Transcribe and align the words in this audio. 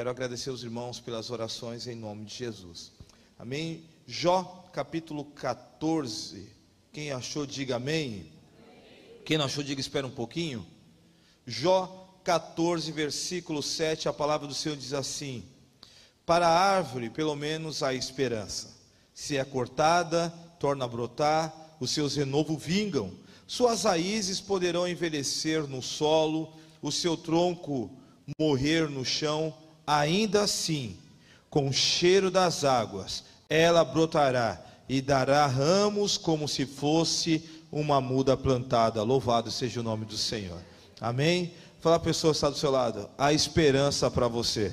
Quero 0.00 0.08
agradecer 0.08 0.48
os 0.48 0.64
irmãos 0.64 0.98
pelas 0.98 1.28
orações 1.28 1.86
em 1.86 1.94
nome 1.94 2.24
de 2.24 2.34
Jesus. 2.34 2.90
Amém? 3.38 3.84
Jó 4.06 4.64
capítulo 4.72 5.26
14. 5.26 6.48
Quem 6.90 7.12
achou, 7.12 7.44
diga 7.44 7.76
amém. 7.76 8.32
Quem 9.26 9.36
não 9.36 9.44
achou, 9.44 9.62
diga 9.62 9.78
espera 9.78 10.06
um 10.06 10.10
pouquinho. 10.10 10.66
Jó 11.46 12.18
14, 12.24 12.90
versículo 12.92 13.62
7, 13.62 14.08
a 14.08 14.12
palavra 14.14 14.48
do 14.48 14.54
Senhor 14.54 14.74
diz 14.74 14.94
assim: 14.94 15.44
Para 16.24 16.48
a 16.48 16.58
árvore, 16.58 17.10
pelo 17.10 17.36
menos, 17.36 17.82
há 17.82 17.92
esperança. 17.92 18.74
Se 19.12 19.36
é 19.36 19.44
cortada, 19.44 20.30
torna 20.58 20.86
a 20.86 20.88
brotar, 20.88 21.76
os 21.78 21.90
seus 21.90 22.16
renovos 22.16 22.64
vingam. 22.64 23.12
Suas 23.46 23.84
raízes 23.84 24.40
poderão 24.40 24.88
envelhecer 24.88 25.66
no 25.66 25.82
solo, 25.82 26.54
o 26.80 26.90
seu 26.90 27.18
tronco 27.18 27.90
morrer 28.38 28.88
no 28.88 29.04
chão 29.04 29.54
ainda 29.98 30.42
assim, 30.42 30.96
com 31.48 31.68
o 31.68 31.72
cheiro 31.72 32.30
das 32.30 32.64
águas, 32.64 33.24
ela 33.48 33.84
brotará 33.84 34.62
e 34.88 35.02
dará 35.02 35.46
ramos 35.46 36.16
como 36.16 36.46
se 36.46 36.64
fosse 36.64 37.44
uma 37.72 38.00
muda 38.00 38.36
plantada. 38.36 39.02
Louvado 39.02 39.50
seja 39.50 39.80
o 39.80 39.82
nome 39.82 40.04
do 40.04 40.16
Senhor. 40.16 40.60
Amém? 41.00 41.52
Fala 41.80 41.96
a 41.96 42.00
pessoa 42.00 42.32
que 42.32 42.36
está 42.36 42.48
do 42.48 42.56
seu 42.56 42.70
lado, 42.70 43.08
há 43.18 43.32
esperança 43.32 44.08
para 44.10 44.28
você. 44.28 44.72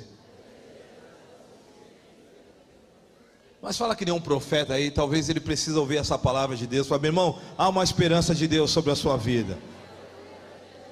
Mas 3.60 3.76
fala 3.76 3.96
que 3.96 4.04
nem 4.04 4.14
um 4.14 4.20
profeta 4.20 4.74
aí, 4.74 4.88
talvez 4.88 5.28
ele 5.28 5.40
precisa 5.40 5.80
ouvir 5.80 5.96
essa 5.96 6.16
palavra 6.16 6.54
de 6.54 6.64
Deus. 6.64 6.86
Fala, 6.86 7.00
meu 7.00 7.08
irmão, 7.08 7.40
há 7.56 7.68
uma 7.68 7.82
esperança 7.82 8.32
de 8.36 8.46
Deus 8.46 8.70
sobre 8.70 8.92
a 8.92 8.94
sua 8.94 9.16
vida. 9.16 9.58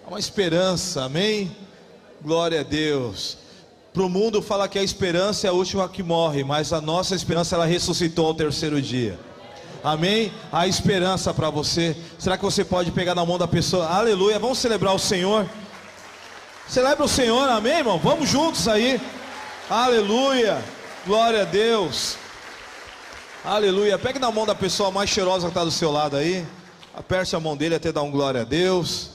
Há 0.04 0.08
uma 0.08 0.18
esperança, 0.18 1.04
amém? 1.04 1.54
Glória 2.20 2.60
a 2.60 2.64
Deus. 2.64 3.45
Para 3.96 4.05
o 4.05 4.10
mundo 4.10 4.42
fala 4.42 4.68
que 4.68 4.78
a 4.78 4.82
esperança 4.82 5.46
é 5.46 5.48
a 5.48 5.55
última 5.55 5.88
que 5.88 6.02
morre, 6.02 6.45
mas 6.45 6.70
a 6.70 6.82
nossa 6.82 7.14
esperança 7.14 7.56
ela 7.56 7.64
ressuscitou 7.64 8.27
ao 8.27 8.34
terceiro 8.34 8.82
dia. 8.82 9.18
Amém? 9.82 10.30
A 10.52 10.68
esperança 10.68 11.32
para 11.32 11.48
você. 11.48 11.96
Será 12.18 12.37
que 12.37 12.45
você 12.45 12.62
pode 12.62 12.90
pegar 12.90 13.15
na 13.15 13.24
mão 13.24 13.38
da 13.38 13.48
pessoa? 13.48 13.87
Aleluia. 13.87 14.38
Vamos 14.38 14.59
celebrar 14.59 14.95
o 14.95 14.98
Senhor. 14.98 15.48
Celebra 16.68 17.07
o 17.07 17.09
Senhor, 17.09 17.48
amém, 17.48 17.79
irmão? 17.79 17.98
Vamos 17.98 18.29
juntos 18.29 18.68
aí. 18.68 19.01
Aleluia. 19.70 20.63
Glória 21.07 21.40
a 21.40 21.46
Deus. 21.46 22.18
Aleluia. 23.42 23.98
Pegue 23.98 24.18
na 24.18 24.30
mão 24.30 24.45
da 24.45 24.54
pessoa 24.54 24.90
mais 24.90 25.09
cheirosa 25.09 25.46
que 25.46 25.52
está 25.52 25.65
do 25.65 25.70
seu 25.70 25.90
lado 25.90 26.18
aí. 26.18 26.46
Aperte 26.92 27.35
a 27.35 27.40
mão 27.40 27.57
dele 27.57 27.76
até 27.76 27.90
dar 27.90 28.02
um 28.02 28.10
glória 28.10 28.42
a 28.42 28.45
Deus. 28.45 29.13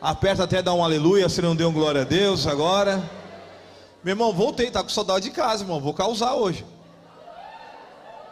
Aperta 0.00 0.42
até 0.42 0.60
dar 0.60 0.74
um 0.74 0.82
aleluia, 0.82 1.28
se 1.28 1.40
não 1.40 1.54
deu 1.54 1.68
um 1.68 1.72
glória 1.72 2.00
a 2.00 2.04
Deus 2.04 2.44
agora. 2.44 3.17
Meu 4.02 4.12
irmão, 4.12 4.32
voltei, 4.32 4.70
tá 4.70 4.82
com 4.82 4.88
saudade 4.88 5.24
de 5.24 5.30
casa, 5.30 5.64
irmão. 5.64 5.80
Vou 5.80 5.92
causar 5.92 6.34
hoje. 6.34 6.64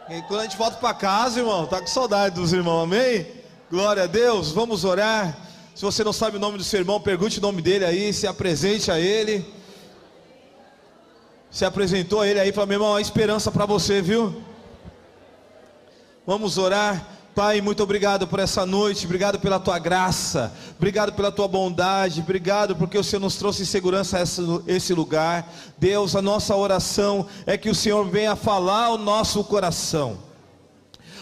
E 0.09 0.21
quando 0.23 0.39
a 0.39 0.43
gente 0.43 0.55
volta 0.55 0.77
para 0.77 0.93
casa, 0.93 1.39
irmão, 1.39 1.65
tá 1.65 1.81
com 1.81 1.87
saudade 1.87 2.35
dos 2.35 2.53
irmãos, 2.53 2.83
amém? 2.83 3.27
Glória 3.69 4.03
a 4.03 4.07
Deus, 4.07 4.51
vamos 4.51 4.85
orar. 4.85 5.37
Se 5.75 5.83
você 5.83 6.03
não 6.03 6.13
sabe 6.13 6.37
o 6.37 6.39
nome 6.39 6.57
do 6.57 6.63
seu 6.63 6.79
irmão, 6.79 7.01
pergunte 7.01 7.39
o 7.39 7.41
nome 7.41 7.61
dele 7.61 7.83
aí, 7.83 8.13
se 8.13 8.25
apresente 8.25 8.89
a 8.89 8.97
ele. 8.97 9.45
Se 11.51 11.65
apresentou 11.65 12.21
a 12.21 12.27
ele 12.27 12.39
aí, 12.39 12.53
fala, 12.53 12.67
meu 12.67 12.75
irmão, 12.75 12.95
há 12.95 13.01
esperança 13.01 13.51
para 13.51 13.65
você, 13.65 14.01
viu? 14.01 14.41
Vamos 16.25 16.57
orar. 16.57 17.16
Pai, 17.37 17.61
muito 17.61 17.83
obrigado 17.83 18.25
por 18.25 18.39
essa 18.39 18.65
noite, 18.65 19.05
obrigado 19.05 19.39
pela 19.39 19.59
tua 19.59 19.77
graça, 19.77 20.51
obrigado 20.75 21.13
pela 21.13 21.31
tua 21.31 21.47
bondade, 21.47 22.21
obrigado 22.21 22.75
porque 22.75 22.97
o 22.97 23.03
Senhor 23.03 23.19
nos 23.19 23.35
trouxe 23.35 23.63
segurança 23.63 24.17
a 24.17 24.23
esse 24.65 24.91
lugar. 24.91 25.47
Deus, 25.77 26.15
a 26.15 26.21
nossa 26.23 26.55
oração 26.55 27.27
é 27.45 27.55
que 27.55 27.69
o 27.69 27.75
Senhor 27.75 28.03
venha 28.09 28.35
falar 28.35 28.85
ao 28.85 28.97
nosso 28.97 29.43
coração. 29.43 30.17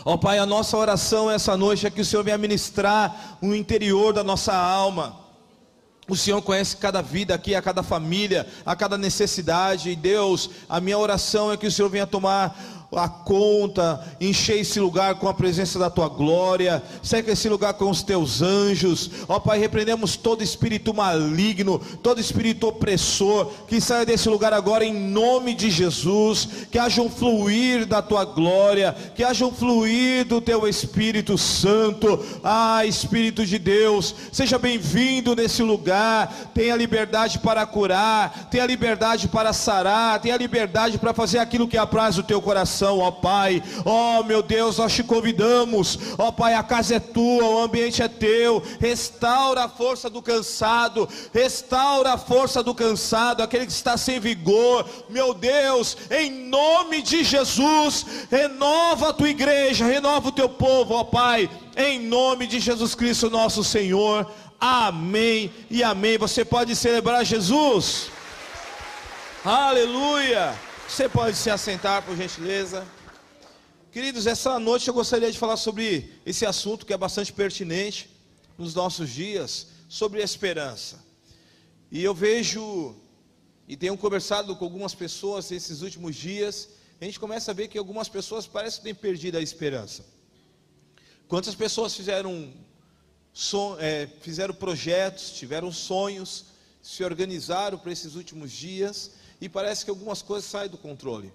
Ó 0.06 0.14
oh, 0.14 0.18
Pai, 0.18 0.40
a 0.40 0.46
nossa 0.46 0.78
oração 0.78 1.30
essa 1.30 1.58
noite 1.58 1.86
é 1.86 1.90
que 1.90 2.00
o 2.00 2.06
Senhor 2.06 2.24
venha 2.24 2.38
ministrar 2.38 3.38
o 3.42 3.54
interior 3.54 4.14
da 4.14 4.24
nossa 4.24 4.56
alma. 4.56 5.18
O 6.08 6.16
Senhor 6.16 6.42
conhece 6.42 6.78
cada 6.78 7.02
vida 7.02 7.36
aqui, 7.36 7.56
a 7.56 7.62
cada 7.62 7.84
família, 7.84 8.48
a 8.66 8.74
cada 8.74 8.98
necessidade. 8.98 9.90
E 9.90 9.96
Deus, 9.98 10.50
a 10.70 10.80
minha 10.80 10.98
oração 10.98 11.52
é 11.52 11.58
que 11.58 11.68
o 11.68 11.72
Senhor 11.72 11.90
venha 11.90 12.08
tomar 12.08 12.85
a 12.96 13.10
conta, 13.10 14.04
encher 14.20 14.60
esse 14.60 14.80
lugar 14.80 15.16
com 15.16 15.28
a 15.28 15.34
presença 15.34 15.78
da 15.78 15.90
tua 15.90 16.08
glória, 16.08 16.82
seca 17.02 17.32
esse 17.32 17.50
lugar 17.50 17.74
com 17.74 17.90
os 17.90 18.04
teus 18.04 18.42
anjos, 18.42 19.10
ó 19.28 19.40
Pai, 19.40 19.60
repreendemos 19.60 20.16
todo 20.16 20.44
espírito 20.44 20.94
maligno, 20.94 21.80
todo 22.02 22.22
espírito 22.22 22.68
opressor, 22.68 23.48
que 23.68 23.82
saia 23.82 24.06
desse 24.06 24.30
lugar 24.30 24.54
agora 24.54 24.86
em 24.86 24.94
nome 24.94 25.54
de 25.54 25.70
Jesus, 25.70 26.48
que 26.72 26.80
haja 26.80 27.02
um 27.02 27.10
fluir 27.10 27.86
da 27.86 28.02
tua 28.02 28.24
glória, 28.24 28.96
que 29.16 29.24
haja 29.24 29.46
um 29.46 29.52
fluir 29.52 30.26
do 30.26 30.40
teu 30.40 30.68
Espírito 30.68 31.38
Santo, 31.38 32.24
ah, 32.44 32.86
Espírito 32.86 33.46
de 33.46 33.58
Deus, 33.58 34.16
seja 34.32 34.58
bem-vindo 34.58 35.36
nesse 35.36 35.62
lugar, 35.62 36.52
tenha 36.54 36.76
liberdade 36.76 37.40
para 37.40 37.66
curar, 37.66 38.48
tenha 38.50 38.66
liberdade 38.66 39.28
para 39.28 39.54
sarar, 39.54 40.20
tenha 40.20 40.38
liberdade 40.38 40.98
para 40.98 41.14
fazer 41.14 41.40
aquilo 41.40 41.68
que 41.68 41.78
apraz 41.78 42.18
o 42.18 42.24
teu 42.24 42.42
coração 42.42 42.85
coração, 42.86 43.00
ó 43.00 43.12
Pai. 43.12 43.64
Ó 43.84 44.24
meu 44.24 44.42
Deus, 44.42 44.78
nós 44.78 44.94
te 44.94 45.04
convidamos, 45.04 45.98
ó 46.18 46.32
Pai, 46.32 46.54
a 46.54 46.64
casa 46.64 46.96
é 46.96 47.00
tua, 47.00 47.44
o 47.44 47.60
ambiente 47.64 48.02
é 48.02 48.08
teu. 48.08 48.62
Restaura 48.80 49.64
a 49.64 49.70
força 49.70 50.10
do 50.10 50.22
cansado, 50.22 51.10
restaura 51.34 52.14
a 52.14 52.18
força 52.18 52.62
do 52.62 52.76
cansado, 52.76 53.42
aquele 53.42 53.66
que 53.66 53.72
está 53.72 53.98
sem 53.98 54.20
vigor. 54.20 54.86
Meu 55.10 55.34
Deus, 55.34 55.98
em 56.12 56.30
nome 56.30 57.02
de 57.02 57.24
Jesus, 57.24 58.06
renova 58.30 59.10
a 59.10 59.14
tua 59.14 59.30
igreja, 59.30 59.86
renova 59.86 60.30
o 60.30 60.34
teu 60.34 60.50
povo, 60.50 60.94
ó 60.94 61.04
Pai. 61.04 61.50
Em 61.76 62.00
nome 62.00 62.48
de 62.48 62.60
Jesus 62.60 62.94
Cristo, 62.96 63.30
nosso 63.30 63.64
Senhor. 63.64 64.30
Amém 64.60 65.52
e 65.70 65.84
amém. 65.84 66.18
Você 66.18 66.46
pode 66.46 66.76
celebrar 66.76 67.26
Jesus. 67.26 68.10
Aleluia. 69.44 70.56
Você 70.88 71.10
pode 71.10 71.36
se 71.36 71.50
assentar, 71.50 72.04
por 72.04 72.16
gentileza. 72.16 72.88
Queridos, 73.92 74.28
essa 74.28 74.58
noite 74.60 74.88
eu 74.88 74.94
gostaria 74.94 75.30
de 75.32 75.38
falar 75.38 75.58
sobre 75.58 76.14
esse 76.26 76.46
assunto 76.46 76.86
que 76.86 76.94
é 76.94 76.98
bastante 76.98 77.34
pertinente 77.34 78.10
nos 78.58 78.74
nossos 78.76 79.10
dias, 79.10 79.68
sobre 79.90 80.22
esperança. 80.22 81.04
E 81.92 82.04
eu 82.04 82.14
vejo 82.14 82.96
e 83.68 83.76
tenho 83.76 83.98
conversado 83.98 84.56
com 84.56 84.64
algumas 84.64 84.94
pessoas 84.94 85.52
esses 85.52 85.82
últimos 85.82 86.16
dias, 86.16 86.70
a 87.02 87.06
gente 87.06 87.20
começa 87.20 87.52
a 87.52 87.54
ver 87.54 87.68
que 87.68 87.80
algumas 87.80 88.08
pessoas 88.08 88.46
parecem 88.46 88.84
têm 88.84 88.96
perdido 88.96 89.38
a 89.38 89.42
esperança. 89.42 90.06
Quantas 91.28 91.56
pessoas 91.56 91.96
fizeram, 91.96 92.54
son, 93.34 93.76
é, 93.80 94.08
fizeram 94.22 94.54
projetos, 94.54 95.32
tiveram 95.32 95.72
sonhos, 95.72 96.46
se 96.82 97.04
organizaram 97.04 97.80
para 97.80 97.92
esses 97.92 98.16
últimos 98.16 98.52
dias 98.52 99.12
e 99.46 99.50
parece 99.50 99.86
que 99.86 99.92
algumas 99.92 100.24
coisas 100.24 100.50
saem 100.50 100.72
do 100.72 100.78
controle. 100.78 101.32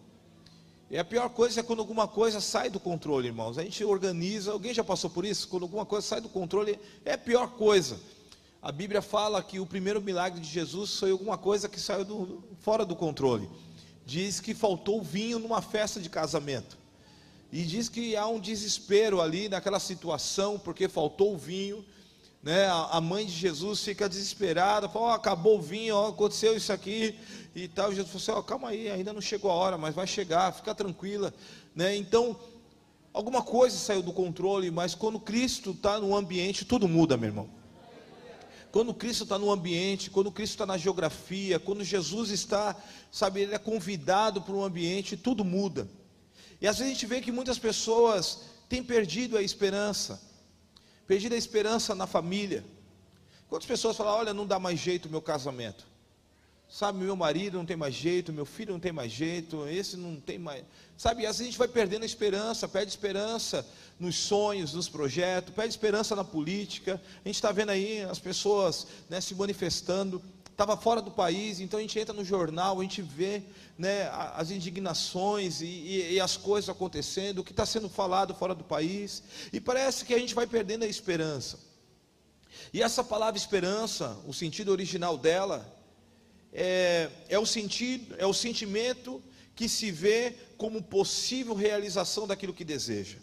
E 0.90 0.98
a 0.98 1.04
pior 1.04 1.28
coisa 1.28 1.60
é 1.60 1.62
quando 1.62 1.78
alguma 1.78 2.08
coisa 2.08 2.40
sai 2.40 2.68
do 2.68 2.80
controle, 2.80 3.28
irmãos. 3.28 3.56
A 3.56 3.62
gente 3.62 3.84
organiza, 3.84 4.50
alguém 4.50 4.74
já 4.74 4.82
passou 4.82 5.08
por 5.08 5.24
isso? 5.24 5.46
Quando 5.46 5.62
alguma 5.62 5.86
coisa 5.86 6.04
sai 6.04 6.20
do 6.20 6.28
controle, 6.28 6.76
é 7.04 7.12
a 7.12 7.18
pior 7.18 7.50
coisa. 7.50 8.00
A 8.60 8.72
Bíblia 8.72 9.00
fala 9.00 9.40
que 9.44 9.60
o 9.60 9.64
primeiro 9.64 10.02
milagre 10.02 10.40
de 10.40 10.48
Jesus 10.48 10.98
foi 10.98 11.12
alguma 11.12 11.38
coisa 11.38 11.68
que 11.68 11.78
saiu 11.78 12.04
do, 12.04 12.42
fora 12.58 12.84
do 12.84 12.96
controle. 12.96 13.48
Diz 14.04 14.40
que 14.40 14.54
faltou 14.54 15.00
vinho 15.00 15.38
numa 15.38 15.62
festa 15.62 16.00
de 16.00 16.10
casamento. 16.10 16.76
E 17.52 17.62
diz 17.62 17.88
que 17.88 18.16
há 18.16 18.26
um 18.26 18.40
desespero 18.40 19.20
ali 19.20 19.48
naquela 19.48 19.78
situação, 19.78 20.58
porque 20.58 20.88
faltou 20.88 21.38
vinho 21.38 21.84
né? 22.42 22.66
A 22.90 23.00
mãe 23.00 23.26
de 23.26 23.32
Jesus 23.32 23.84
fica 23.84 24.08
desesperada, 24.08 24.88
fala: 24.88 25.06
oh, 25.06 25.10
acabou 25.10 25.58
o 25.58 25.62
vinho, 25.62 25.96
oh, 25.96 26.06
aconteceu 26.06 26.56
isso 26.56 26.72
aqui 26.72 27.18
e 27.54 27.68
tal. 27.68 27.92
Jesus 27.92 28.08
falou 28.08 28.22
assim: 28.22 28.40
oh, 28.40 28.42
calma 28.42 28.68
aí, 28.70 28.88
ainda 28.88 29.12
não 29.12 29.20
chegou 29.20 29.50
a 29.50 29.54
hora, 29.54 29.76
mas 29.76 29.94
vai 29.94 30.06
chegar, 30.06 30.52
fica 30.52 30.74
tranquila, 30.74 31.34
né? 31.74 31.94
Então, 31.96 32.38
alguma 33.12 33.42
coisa 33.42 33.76
saiu 33.76 34.02
do 34.02 34.12
controle, 34.12 34.70
mas 34.70 34.94
quando 34.94 35.20
Cristo 35.20 35.72
está 35.72 35.98
no 35.98 36.16
ambiente, 36.16 36.64
tudo 36.64 36.88
muda, 36.88 37.16
meu 37.16 37.28
irmão. 37.28 37.60
Quando 38.72 38.94
Cristo 38.94 39.24
está 39.24 39.36
no 39.36 39.50
ambiente, 39.50 40.10
quando 40.10 40.30
Cristo 40.30 40.52
está 40.52 40.64
na 40.64 40.78
geografia, 40.78 41.58
quando 41.58 41.82
Jesus 41.82 42.30
está, 42.30 42.76
sabe, 43.10 43.40
ele 43.40 43.54
é 43.54 43.58
convidado 43.58 44.40
para 44.40 44.54
um 44.54 44.62
ambiente, 44.62 45.16
tudo 45.16 45.44
muda. 45.44 45.88
E 46.60 46.68
às 46.68 46.78
vezes 46.78 46.92
a 46.92 46.94
gente 46.94 47.06
vê 47.06 47.20
que 47.20 47.32
muitas 47.32 47.58
pessoas 47.58 48.42
têm 48.68 48.80
perdido 48.80 49.36
a 49.36 49.42
esperança 49.42 50.29
perdido 51.10 51.34
a 51.34 51.36
esperança 51.36 51.92
na 51.92 52.06
família. 52.06 52.64
Quantas 53.48 53.66
pessoas 53.66 53.96
falam, 53.96 54.12
olha, 54.12 54.32
não 54.32 54.46
dá 54.46 54.60
mais 54.60 54.78
jeito 54.78 55.06
o 55.06 55.10
meu 55.10 55.20
casamento. 55.20 55.84
Sabe, 56.68 57.00
meu 57.00 57.16
marido 57.16 57.58
não 57.58 57.66
tem 57.66 57.76
mais 57.76 57.96
jeito, 57.96 58.32
meu 58.32 58.46
filho 58.46 58.74
não 58.74 58.78
tem 58.78 58.92
mais 58.92 59.10
jeito, 59.10 59.66
esse 59.66 59.96
não 59.96 60.20
tem 60.20 60.38
mais. 60.38 60.62
Sabe, 60.96 61.26
assim 61.26 61.42
a 61.42 61.46
gente 61.46 61.58
vai 61.58 61.66
perdendo 61.66 62.04
a 62.04 62.06
esperança, 62.06 62.68
perde 62.68 62.92
esperança 62.92 63.66
nos 63.98 64.14
sonhos, 64.14 64.72
nos 64.72 64.88
projetos, 64.88 65.52
perde 65.52 65.70
esperança 65.70 66.14
na 66.14 66.22
política. 66.22 67.02
A 67.24 67.28
gente 67.28 67.34
está 67.34 67.50
vendo 67.50 67.70
aí 67.70 68.02
as 68.02 68.20
pessoas 68.20 68.86
né, 69.08 69.20
se 69.20 69.34
manifestando 69.34 70.22
estava 70.60 70.76
fora 70.76 71.00
do 71.00 71.10
país, 71.10 71.58
então 71.58 71.78
a 71.78 71.80
gente 71.80 71.98
entra 71.98 72.12
no 72.12 72.22
jornal, 72.22 72.78
a 72.78 72.82
gente 72.82 73.00
vê 73.00 73.42
né, 73.78 74.10
as 74.34 74.50
indignações 74.50 75.62
e, 75.62 75.64
e, 75.64 76.12
e 76.12 76.20
as 76.20 76.36
coisas 76.36 76.68
acontecendo, 76.68 77.38
o 77.38 77.44
que 77.44 77.52
está 77.52 77.64
sendo 77.64 77.88
falado 77.88 78.34
fora 78.34 78.54
do 78.54 78.62
país, 78.62 79.22
e 79.54 79.58
parece 79.58 80.04
que 80.04 80.12
a 80.12 80.18
gente 80.18 80.34
vai 80.34 80.46
perdendo 80.46 80.82
a 80.82 80.86
esperança. 80.86 81.58
E 82.74 82.82
essa 82.82 83.02
palavra 83.02 83.38
esperança, 83.38 84.18
o 84.26 84.34
sentido 84.34 84.70
original 84.70 85.16
dela, 85.16 85.66
é, 86.52 87.08
é 87.30 87.38
o 87.38 87.46
sentido, 87.46 88.14
é 88.18 88.26
o 88.26 88.34
sentimento 88.34 89.22
que 89.56 89.66
se 89.66 89.90
vê 89.90 90.34
como 90.58 90.82
possível 90.82 91.54
realização 91.54 92.26
daquilo 92.26 92.52
que 92.52 92.66
deseja. 92.66 93.16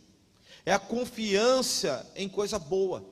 É 0.66 0.74
a 0.74 0.80
confiança 0.80 2.12
em 2.16 2.28
coisa 2.28 2.57
boa. 2.57 3.06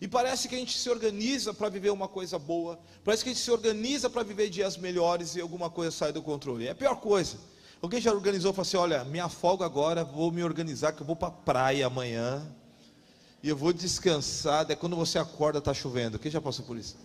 E 0.00 0.08
parece 0.08 0.48
que 0.48 0.54
a 0.54 0.58
gente 0.58 0.76
se 0.78 0.90
organiza 0.90 1.54
para 1.54 1.68
viver 1.68 1.90
uma 1.90 2.08
coisa 2.08 2.38
boa, 2.38 2.78
parece 3.04 3.22
que 3.22 3.30
a 3.30 3.32
gente 3.32 3.42
se 3.42 3.50
organiza 3.50 4.10
para 4.10 4.22
viver 4.22 4.50
dias 4.50 4.76
melhores 4.76 5.36
e 5.36 5.40
alguma 5.40 5.70
coisa 5.70 5.90
sai 5.90 6.12
do 6.12 6.22
controle. 6.22 6.66
É 6.66 6.70
a 6.70 6.74
pior 6.74 6.96
coisa. 6.96 7.36
Alguém 7.80 8.00
já 8.00 8.12
organizou 8.12 8.50
e 8.50 8.54
falou 8.54 8.66
assim: 8.66 8.76
olha, 8.76 9.04
minha 9.04 9.28
folga 9.28 9.64
agora, 9.64 10.04
vou 10.04 10.32
me 10.32 10.42
organizar, 10.42 10.92
que 10.92 11.02
eu 11.02 11.06
vou 11.06 11.16
para 11.16 11.28
a 11.28 11.32
praia 11.32 11.86
amanhã, 11.86 12.46
e 13.42 13.48
eu 13.48 13.56
vou 13.56 13.72
descansar. 13.72 14.64
Daí 14.64 14.76
quando 14.76 14.96
você 14.96 15.18
acorda, 15.18 15.58
está 15.58 15.74
chovendo. 15.74 16.18
Quem 16.18 16.30
já 16.30 16.40
passou 16.40 16.64
por 16.64 16.76
isso? 16.76 16.96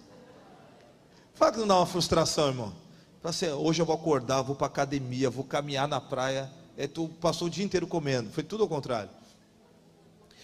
Fala 1.33 1.51
que 1.51 1.59
não 1.59 1.67
dá 1.67 1.77
uma 1.77 1.85
frustração, 1.85 2.47
irmão. 2.47 2.73
Fala 3.21 3.31
assim, 3.31 3.49
hoje 3.49 3.81
eu 3.81 3.85
vou 3.85 3.95
acordar, 3.95 4.41
vou 4.41 4.55
para 4.55 4.67
academia, 4.67 5.29
vou 5.29 5.43
caminhar 5.43 5.87
na 5.87 5.99
praia. 5.99 6.49
É, 6.77 6.87
tu 6.87 7.09
passou 7.19 7.47
o 7.47 7.49
dia 7.49 7.63
inteiro 7.63 7.85
comendo. 7.85 8.29
Foi 8.29 8.43
tudo 8.43 8.63
ao 8.63 8.69
contrário. 8.69 9.09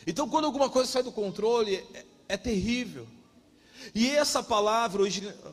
Então, 0.06 0.28
quando 0.28 0.46
alguma 0.46 0.70
coisa 0.70 0.92
sai 0.92 1.02
do 1.02 1.12
controle, 1.12 1.82
é, 2.27 2.38
terrível. 2.38 3.07
E 3.94 4.10
essa 4.10 4.42
palavra 4.42 5.04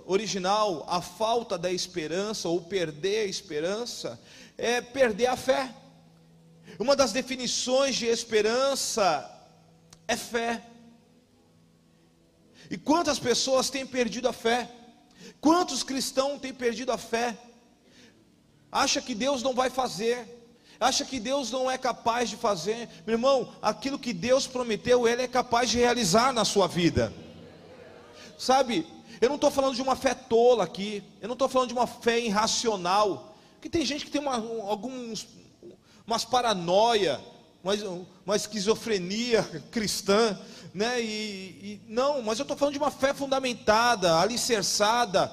original, 0.06 0.84
a 0.88 1.02
falta 1.02 1.58
da 1.58 1.70
esperança 1.70 2.48
ou 2.48 2.62
perder 2.62 3.26
a 3.26 3.30
esperança, 3.30 4.20
é 4.56 4.80
perder 4.80 5.26
a 5.26 5.36
fé. 5.36 5.74
Uma 6.78 6.96
das 6.96 7.12
definições 7.12 7.96
de 7.96 8.06
esperança 8.06 9.28
é 10.08 10.16
fé. 10.16 10.62
E 12.70 12.78
quantas 12.78 13.18
pessoas 13.18 13.68
têm 13.68 13.86
perdido 13.86 14.28
a 14.28 14.32
fé? 14.32 14.70
Quantos 15.40 15.82
cristãos 15.82 16.40
têm 16.40 16.54
perdido 16.54 16.90
a 16.90 16.98
fé? 16.98 17.36
Acha 18.70 19.02
que 19.02 19.14
Deus 19.14 19.42
não 19.42 19.52
vai 19.52 19.68
fazer, 19.68 20.41
acha 20.82 21.04
que 21.04 21.20
Deus 21.20 21.50
não 21.50 21.70
é 21.70 21.78
capaz 21.78 22.28
de 22.28 22.36
fazer, 22.36 22.88
meu 23.06 23.14
irmão, 23.14 23.52
aquilo 23.62 23.98
que 23.98 24.12
Deus 24.12 24.46
prometeu, 24.46 25.06
Ele 25.06 25.22
é 25.22 25.28
capaz 25.28 25.70
de 25.70 25.78
realizar 25.78 26.32
na 26.32 26.44
sua 26.44 26.66
vida. 26.66 27.12
Sabe, 28.38 28.86
eu 29.20 29.28
não 29.28 29.36
estou 29.36 29.50
falando 29.50 29.76
de 29.76 29.82
uma 29.82 29.94
fé 29.94 30.14
tola 30.14 30.64
aqui, 30.64 31.02
eu 31.20 31.28
não 31.28 31.34
estou 31.34 31.48
falando 31.48 31.68
de 31.68 31.74
uma 31.74 31.86
fé 31.86 32.18
irracional, 32.18 33.36
que 33.60 33.68
tem 33.68 33.84
gente 33.84 34.04
que 34.04 34.10
tem 34.10 34.20
uma, 34.20 34.34
alguns, 34.34 35.26
umas 36.06 36.24
paranoia, 36.24 37.20
uma, 37.62 37.74
uma 38.26 38.34
esquizofrenia 38.34 39.42
cristã, 39.70 40.38
né? 40.74 41.00
E, 41.00 41.04
e 41.06 41.80
não, 41.86 42.22
mas 42.22 42.38
eu 42.38 42.42
estou 42.42 42.56
falando 42.56 42.72
de 42.74 42.80
uma 42.80 42.90
fé 42.90 43.14
fundamentada, 43.14 44.18
alicerçada, 44.18 45.32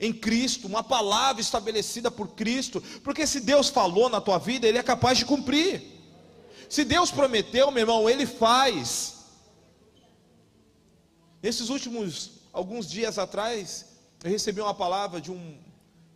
em 0.00 0.12
Cristo, 0.14 0.66
uma 0.66 0.82
palavra 0.82 1.42
estabelecida 1.42 2.10
por 2.10 2.28
Cristo, 2.28 2.80
porque 3.04 3.26
se 3.26 3.38
Deus 3.38 3.68
falou 3.68 4.08
na 4.08 4.20
tua 4.20 4.38
vida, 4.38 4.66
Ele 4.66 4.78
é 4.78 4.82
capaz 4.82 5.18
de 5.18 5.26
cumprir. 5.26 5.82
Se 6.70 6.84
Deus 6.84 7.10
prometeu, 7.10 7.70
meu 7.70 7.82
irmão, 7.82 8.08
Ele 8.08 8.24
faz. 8.24 9.18
Nesses 11.42 11.68
últimos 11.68 12.40
alguns 12.50 12.88
dias 12.88 13.18
atrás, 13.18 13.86
eu 14.24 14.30
recebi 14.30 14.60
uma 14.60 14.74
palavra 14.74 15.20
de 15.20 15.30
um, 15.30 15.58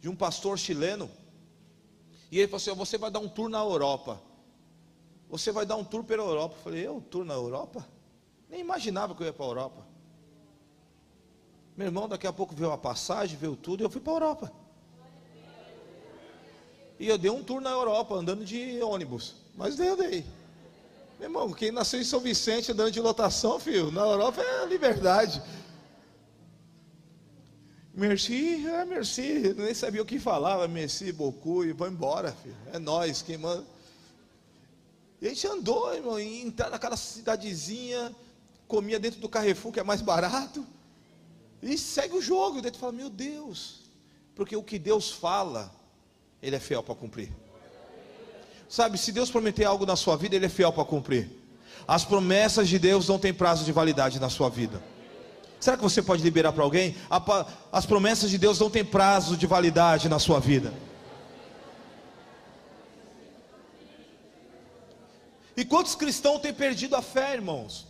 de 0.00 0.08
um 0.08 0.16
pastor 0.16 0.58
chileno, 0.58 1.10
e 2.31 2.38
ele 2.38 2.48
falou 2.48 2.56
assim: 2.56 2.75
Você 2.75 2.96
vai 2.96 3.10
dar 3.10 3.20
um 3.20 3.28
tour 3.28 3.50
na 3.50 3.58
Europa. 3.58 4.20
Você 5.28 5.52
vai 5.52 5.66
dar 5.66 5.76
um 5.76 5.84
tour 5.84 6.02
pela 6.04 6.22
Europa. 6.22 6.56
Eu 6.58 6.62
falei: 6.62 6.86
Eu, 6.86 7.00
tour 7.10 7.25
na 7.25 7.34
Europa? 7.34 7.86
Nem 8.48 8.60
imaginava 8.60 9.14
que 9.14 9.22
eu 9.22 9.26
ia 9.26 9.32
para 9.32 9.44
a 9.44 9.48
Europa. 9.48 9.94
Meu 11.76 11.88
irmão, 11.88 12.09
daqui 12.09 12.26
a 12.26 12.32
pouco 12.32 12.55
veio 12.55 12.71
a 12.71 12.79
passagem, 12.79 13.37
veio 13.37 13.56
tudo, 13.56 13.82
e 13.82 13.85
eu 13.85 13.91
fui 13.91 14.00
para 14.00 14.12
a 14.12 14.17
Europa. 14.17 14.53
E 16.99 17.09
eu 17.09 17.19
dei 17.19 17.31
um 17.31 17.43
tour 17.43 17.61
na 17.61 17.71
Europa, 17.71 18.15
andando 18.15 18.44
de 18.44 18.81
ônibus. 18.82 19.35
Mas 19.56 19.79
eu 19.81 19.97
dei. 19.97 20.25
Meu 21.19 21.29
irmão, 21.29 21.53
quem 21.53 21.73
nasceu 21.73 22.00
em 22.00 22.05
São 22.05 22.21
Vicente 22.21 22.71
andando 22.71 22.93
de 22.93 23.00
lotação, 23.00 23.59
filho, 23.59 23.91
na 23.91 24.03
Europa 24.03 24.41
é 24.41 24.67
liberdade. 24.67 25.43
Merci, 27.93 28.67
é 28.67 28.85
merci. 28.85 29.55
nem 29.56 29.73
sabia 29.75 30.03
o 30.03 30.06
que 30.06 30.19
falava, 30.19 30.67
merci, 30.69 31.12
beaucoup, 31.12 31.65
e 31.65 31.73
vou 31.73 31.88
embora, 31.88 32.32
filho. 32.32 32.56
É 32.73 32.79
nós 32.79 33.23
quem 33.23 33.38
manda. 33.38 33.65
E 35.20 35.27
a 35.27 35.31
gente 35.31 35.47
andou, 35.47 35.94
irmão, 35.94 36.20
e 36.20 36.43
entrar 36.43 36.70
naquela 36.70 36.97
cidadezinha, 36.97 38.15
comia 38.69 38.99
dentro 38.99 39.20
do 39.20 39.29
Carrefour, 39.29 39.73
que 39.73 39.81
é 39.81 39.85
mais 39.85 40.03
barato. 40.03 40.67
E 41.64 41.78
segue 41.78 42.14
o 42.14 42.22
jogo. 42.22 42.58
E 42.58 42.61
daí 42.61 42.70
tu 42.70 42.78
fala, 42.78 42.93
meu 42.93 43.08
Deus. 43.08 43.81
Porque 44.34 44.55
o 44.55 44.62
que 44.62 44.78
Deus 44.78 45.11
fala, 45.11 45.72
Ele 46.43 46.56
é 46.56 46.61
fiel 46.61 46.82
para 46.82 46.94
cumprir. 46.94 47.32
Sabe, 48.69 48.99
se 48.99 49.12
Deus 49.12 49.31
prometer 49.31 49.64
algo 49.64 49.87
na 49.87 49.96
sua 49.96 50.16
vida, 50.16 50.37
Ele 50.37 50.46
é 50.46 50.49
fiel 50.49 50.72
para 50.72 50.84
cumprir. 50.84 51.31
As 51.87 52.05
promessas 52.05 52.69
de 52.69 52.78
Deus 52.78 53.08
não 53.08 53.19
têm 53.19 53.32
prazo 53.32 53.64
de 53.64 53.72
validade 53.72 54.20
na 54.20 54.28
sua 54.28 54.49
vida. 54.49 54.82
Será 55.61 55.76
que 55.76 55.82
você 55.82 56.02
pode 56.02 56.22
liberar 56.22 56.52
para 56.52 56.62
alguém? 56.62 56.94
As 57.72 57.87
promessas 57.87 58.31
de 58.31 58.37
Deus 58.37 58.58
não 58.58 58.69
têm 58.69 58.84
prazo 58.84 59.37
de 59.37 59.46
validade 59.46 60.08
na 60.08 60.19
sua 60.19 60.38
vida. 60.38 60.72
E 65.56 65.64
quantos 65.64 65.94
cristãos 65.94 66.40
têm 66.40 66.52
perdido 66.52 66.96
a 66.96 67.02
fé, 67.02 67.34
irmãos? 67.34 67.87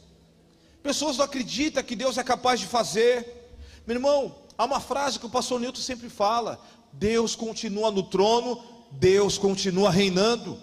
Pessoas 0.82 1.16
não 1.16 1.24
acreditam 1.24 1.82
que 1.82 1.96
Deus 1.96 2.18
é 2.18 2.22
capaz 2.22 2.60
de 2.60 2.66
fazer. 2.66 3.43
Meu 3.86 3.96
irmão, 3.96 4.34
há 4.56 4.64
uma 4.64 4.80
frase 4.80 5.18
que 5.18 5.26
o 5.26 5.30
pastor 5.30 5.60
Newton 5.60 5.80
sempre 5.80 6.08
fala: 6.08 6.58
Deus 6.92 7.36
continua 7.36 7.90
no 7.90 8.02
trono, 8.02 8.62
Deus 8.92 9.36
continua 9.36 9.90
reinando. 9.90 10.60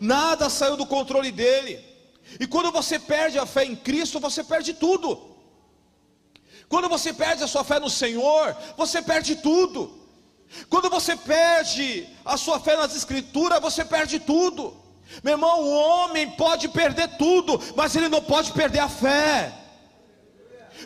Nada 0.00 0.50
saiu 0.50 0.76
do 0.76 0.86
controle 0.86 1.30
dele. 1.30 1.84
E 2.40 2.46
quando 2.46 2.72
você 2.72 2.98
perde 2.98 3.38
a 3.38 3.46
fé 3.46 3.64
em 3.64 3.76
Cristo, 3.76 4.18
você 4.18 4.42
perde 4.42 4.74
tudo. 4.74 5.34
Quando 6.68 6.88
você 6.88 7.12
perde 7.12 7.44
a 7.44 7.46
sua 7.46 7.62
fé 7.62 7.78
no 7.78 7.90
Senhor, 7.90 8.56
você 8.76 9.00
perde 9.00 9.36
tudo. 9.36 10.00
Quando 10.68 10.90
você 10.90 11.16
perde 11.16 12.08
a 12.24 12.36
sua 12.36 12.58
fé 12.58 12.76
nas 12.76 12.96
Escrituras, 12.96 13.60
você 13.60 13.84
perde 13.84 14.18
tudo. 14.18 14.76
Meu 15.22 15.34
irmão, 15.34 15.62
o 15.62 15.70
homem 15.70 16.30
pode 16.32 16.68
perder 16.68 17.16
tudo, 17.16 17.60
mas 17.76 17.94
ele 17.94 18.08
não 18.08 18.22
pode 18.22 18.52
perder 18.52 18.80
a 18.80 18.88
fé 18.88 19.63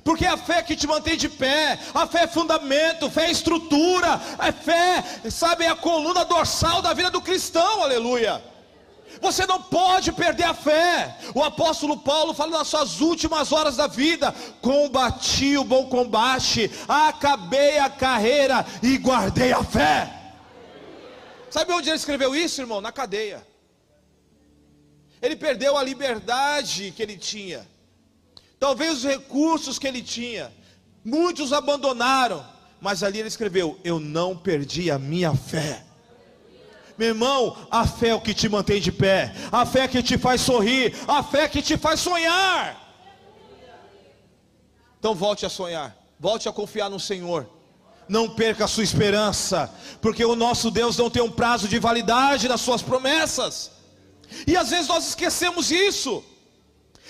porque 0.05 0.25
é 0.25 0.29
a 0.29 0.37
fé 0.37 0.63
que 0.63 0.77
te 0.77 0.87
mantém 0.87 1.17
de 1.17 1.29
pé, 1.29 1.79
a 1.95 2.07
fé 2.07 2.25
é 2.25 2.27
fundamento, 2.27 3.11
fé 3.11 3.27
é 3.27 3.31
estrutura, 3.31 4.21
a 4.39 4.53
fé, 4.53 5.03
sabe, 5.31 5.65
é 5.65 5.69
a 5.69 5.77
coluna 5.77 6.25
dorsal 6.25 6.83
da 6.83 6.95
vida 6.95 7.11
do 7.11 7.21
cristão, 7.21 7.83
aleluia. 7.83 8.43
Você 9.21 9.47
não 9.47 9.61
pode 9.61 10.13
perder 10.13 10.45
a 10.45 10.55
fé. 10.55 11.17
O 11.35 11.43
apóstolo 11.43 11.97
Paulo 11.97 12.33
fala 12.35 12.59
nas 12.59 12.69
suas 12.69 13.01
últimas 13.01 13.51
horas 13.51 13.77
da 13.77 13.87
vida: 13.87 14.33
combati 14.61 15.57
o 15.57 15.65
bom 15.65 15.89
combate, 15.89 16.71
acabei 16.87 17.79
a 17.79 17.91
carreira 17.91 18.65
e 18.83 18.97
guardei 18.99 19.53
a 19.53 19.65
fé. 19.65 20.15
Sabe 21.51 21.73
onde 21.73 21.89
ele 21.89 21.97
escreveu 21.97 22.37
isso, 22.37 22.61
irmão? 22.61 22.81
Na 22.81 22.93
cadeia. 22.93 23.45
Ele 25.21 25.35
perdeu 25.35 25.77
a 25.77 25.83
liberdade 25.83 26.93
que 26.95 27.03
ele 27.03 27.17
tinha 27.17 27.67
talvez 28.59 28.99
os 28.99 29.05
recursos 29.05 29.79
que 29.79 29.87
ele 29.87 30.03
tinha, 30.03 30.53
muitos 31.05 31.53
abandonaram, 31.53 32.45
mas 32.81 33.03
ali 33.03 33.19
ele 33.19 33.29
escreveu: 33.29 33.79
Eu 33.83 33.99
não 33.99 34.37
perdi 34.37 34.91
a 34.91 34.99
minha 34.99 35.35
fé. 35.35 35.85
Meu 36.97 37.09
irmão, 37.09 37.57
a 37.71 37.87
fé 37.87 38.09
é 38.09 38.15
o 38.15 38.21
que 38.21 38.35
te 38.35 38.49
mantém 38.49 38.81
de 38.81 38.91
pé, 38.91 39.33
a 39.53 39.65
fé 39.65 39.83
é 39.83 39.89
que 39.89 40.03
te 40.03 40.19
faz 40.19 40.41
sorrir, 40.41 40.97
a 41.07 41.23
fé 41.23 41.43
é 41.43 41.49
que 41.49 41.63
te 41.63 41.77
faz 41.77 42.01
sonhar. 42.01 42.89
Então 44.99 45.15
volte 45.15 45.47
a 45.47 45.49
sonhar, 45.49 45.97
volte 46.19 46.49
a 46.49 46.53
confiar 46.53 46.91
no 46.91 46.99
Senhor. 46.99 47.49
Não 48.09 48.29
perca 48.29 48.65
a 48.65 48.69
sua 48.69 48.83
esperança, 48.83 49.73
porque 50.01 50.25
o 50.25 50.35
nosso 50.35 50.71
Deus 50.71 50.97
não 50.97 51.11
tem 51.11 51.23
um 51.23 51.31
prazo 51.31 51.69
de 51.69 51.79
validade 51.79 52.49
nas 52.49 52.63
suas 52.63 52.83
promessas. 52.83 53.71
E 54.47 54.57
às 54.57 54.71
vezes 54.71 54.89
nós 54.89 55.07
esquecemos 55.07 55.71
isso. 55.71 56.25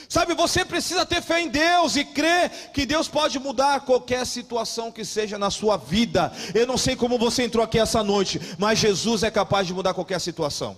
Sabe, 0.07 0.35
você 0.35 0.65
precisa 0.65 1.05
ter 1.07 1.23
fé 1.23 1.41
em 1.41 1.49
Deus 1.49 1.97
e 1.97 2.05
crer 2.05 2.71
que 2.73 2.85
Deus 2.85 3.09
pode 3.09 3.39
mudar 3.39 3.81
qualquer 3.81 4.27
situação 4.27 4.93
que 4.93 5.05
seja 5.05 5.39
na 5.39 5.51
sua 5.51 5.77
vida. 5.77 6.33
Eu 6.55 6.67
não 6.67 6.77
sei 6.77 6.95
como 6.95 7.19
você 7.19 7.45
entrou 7.45 7.65
aqui 7.65 7.79
essa 7.79 8.03
noite, 8.03 8.41
mas 8.59 8.79
Jesus 8.79 9.23
é 9.23 9.31
capaz 9.31 9.67
de 9.67 9.75
mudar 9.75 9.95
qualquer 9.95 10.21
situação. 10.21 10.77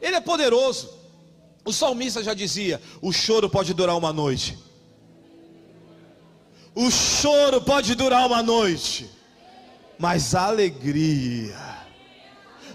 Ele 0.00 0.16
é 0.16 0.20
poderoso. 0.20 0.90
O 1.64 1.72
salmista 1.72 2.22
já 2.22 2.34
dizia: 2.34 2.80
o 3.02 3.12
choro 3.12 3.50
pode 3.50 3.74
durar 3.74 3.96
uma 3.96 4.12
noite. 4.12 4.58
O 6.74 6.90
choro 6.90 7.60
pode 7.60 7.94
durar 7.94 8.26
uma 8.26 8.42
noite, 8.42 9.10
mas 9.98 10.34
a 10.34 10.46
alegria, 10.46 11.56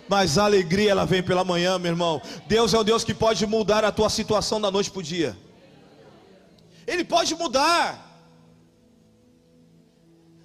mas 0.08 0.38
a 0.38 0.46
alegria 0.46 0.92
ela 0.92 1.06
vem 1.06 1.24
pela 1.24 1.44
manhã, 1.44 1.80
meu 1.80 1.92
irmão. 1.92 2.22
Deus 2.48 2.74
é 2.74 2.78
o 2.78 2.84
Deus 2.84 3.04
que 3.04 3.14
pode 3.14 3.46
mudar 3.46 3.84
a 3.84 3.92
tua 3.92 4.10
situação 4.10 4.60
da 4.60 4.70
noite 4.70 4.92
para 4.92 5.00
o 5.00 5.04
dia. 5.04 5.38
Ele 6.86 7.04
pode 7.04 7.36
mudar. 7.36 8.12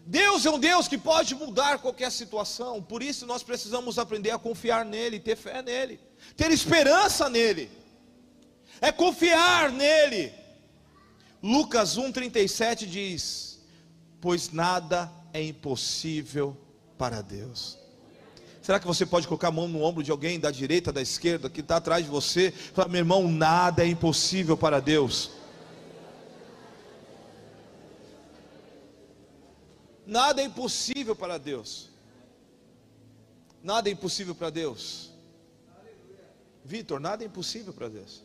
Deus 0.06 0.46
é 0.46 0.50
um 0.50 0.58
Deus 0.58 0.88
que 0.88 0.96
pode 0.96 1.34
mudar 1.34 1.80
qualquer 1.80 2.10
situação, 2.10 2.82
por 2.82 3.02
isso 3.02 3.26
nós 3.26 3.42
precisamos 3.42 3.98
aprender 3.98 4.30
a 4.30 4.38
confiar 4.38 4.82
nele, 4.82 5.20
ter 5.20 5.36
fé 5.36 5.60
nele, 5.60 6.00
ter 6.34 6.50
esperança 6.50 7.28
nele, 7.28 7.70
é 8.80 8.90
confiar 8.90 9.70
nele. 9.70 10.32
Lucas 11.42 11.98
1,37 11.98 12.86
diz: 12.86 13.60
Pois 14.18 14.50
nada 14.50 15.12
é 15.30 15.42
impossível 15.42 16.56
para 16.96 17.20
Deus. 17.20 17.77
Será 18.68 18.78
que 18.78 18.86
você 18.86 19.06
pode 19.06 19.26
colocar 19.26 19.48
a 19.48 19.50
mão 19.50 19.66
no 19.66 19.82
ombro 19.82 20.02
de 20.02 20.10
alguém 20.10 20.38
da 20.38 20.50
direita, 20.50 20.92
da 20.92 21.00
esquerda, 21.00 21.48
que 21.48 21.60
está 21.60 21.78
atrás 21.78 22.04
de 22.04 22.10
você, 22.10 22.50
falar, 22.50 22.88
meu 22.88 22.98
irmão, 22.98 23.26
nada 23.26 23.82
é 23.82 23.86
impossível 23.86 24.58
para 24.58 24.78
Deus. 24.78 25.30
Nada 30.06 30.42
é 30.42 30.44
impossível 30.44 31.16
para 31.16 31.38
Deus. 31.38 31.88
Nada 33.62 33.88
é 33.88 33.92
impossível 33.92 34.34
para 34.34 34.50
Deus. 34.50 35.12
Vitor, 36.62 37.00
nada 37.00 37.24
é 37.24 37.26
impossível 37.26 37.72
para 37.72 37.88
Deus. 37.88 38.22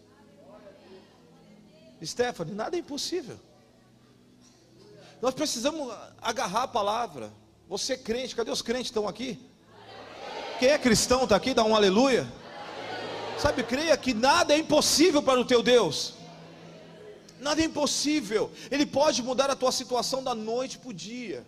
Stephanie, 2.03 2.53
nada 2.53 2.75
é 2.75 2.79
impossível. 2.79 3.39
Nós 5.21 5.33
precisamos 5.33 5.89
agarrar 6.21 6.63
a 6.63 6.67
palavra. 6.67 7.31
Você 7.69 7.97
crente, 7.97 8.35
cadê 8.35 8.51
os 8.51 8.61
crentes 8.61 8.87
que 8.87 8.89
estão 8.89 9.07
aqui? 9.07 9.52
Quem 10.59 10.69
é 10.69 10.77
cristão 10.77 11.23
está 11.23 11.35
aqui, 11.35 11.53
dá 11.53 11.63
um 11.63 11.75
aleluia. 11.75 12.27
Sabe, 13.37 13.63
creia 13.63 13.97
que 13.97 14.13
nada 14.13 14.53
é 14.53 14.57
impossível 14.57 15.21
para 15.21 15.39
o 15.39 15.45
teu 15.45 15.61
Deus. 15.61 16.13
Nada 17.39 17.61
é 17.61 17.65
impossível. 17.65 18.51
Ele 18.71 18.85
pode 18.85 19.21
mudar 19.21 19.49
a 19.49 19.55
tua 19.55 19.71
situação 19.71 20.23
da 20.23 20.33
noite 20.33 20.77
para 20.77 20.89
o 20.89 20.93
dia. 20.93 21.45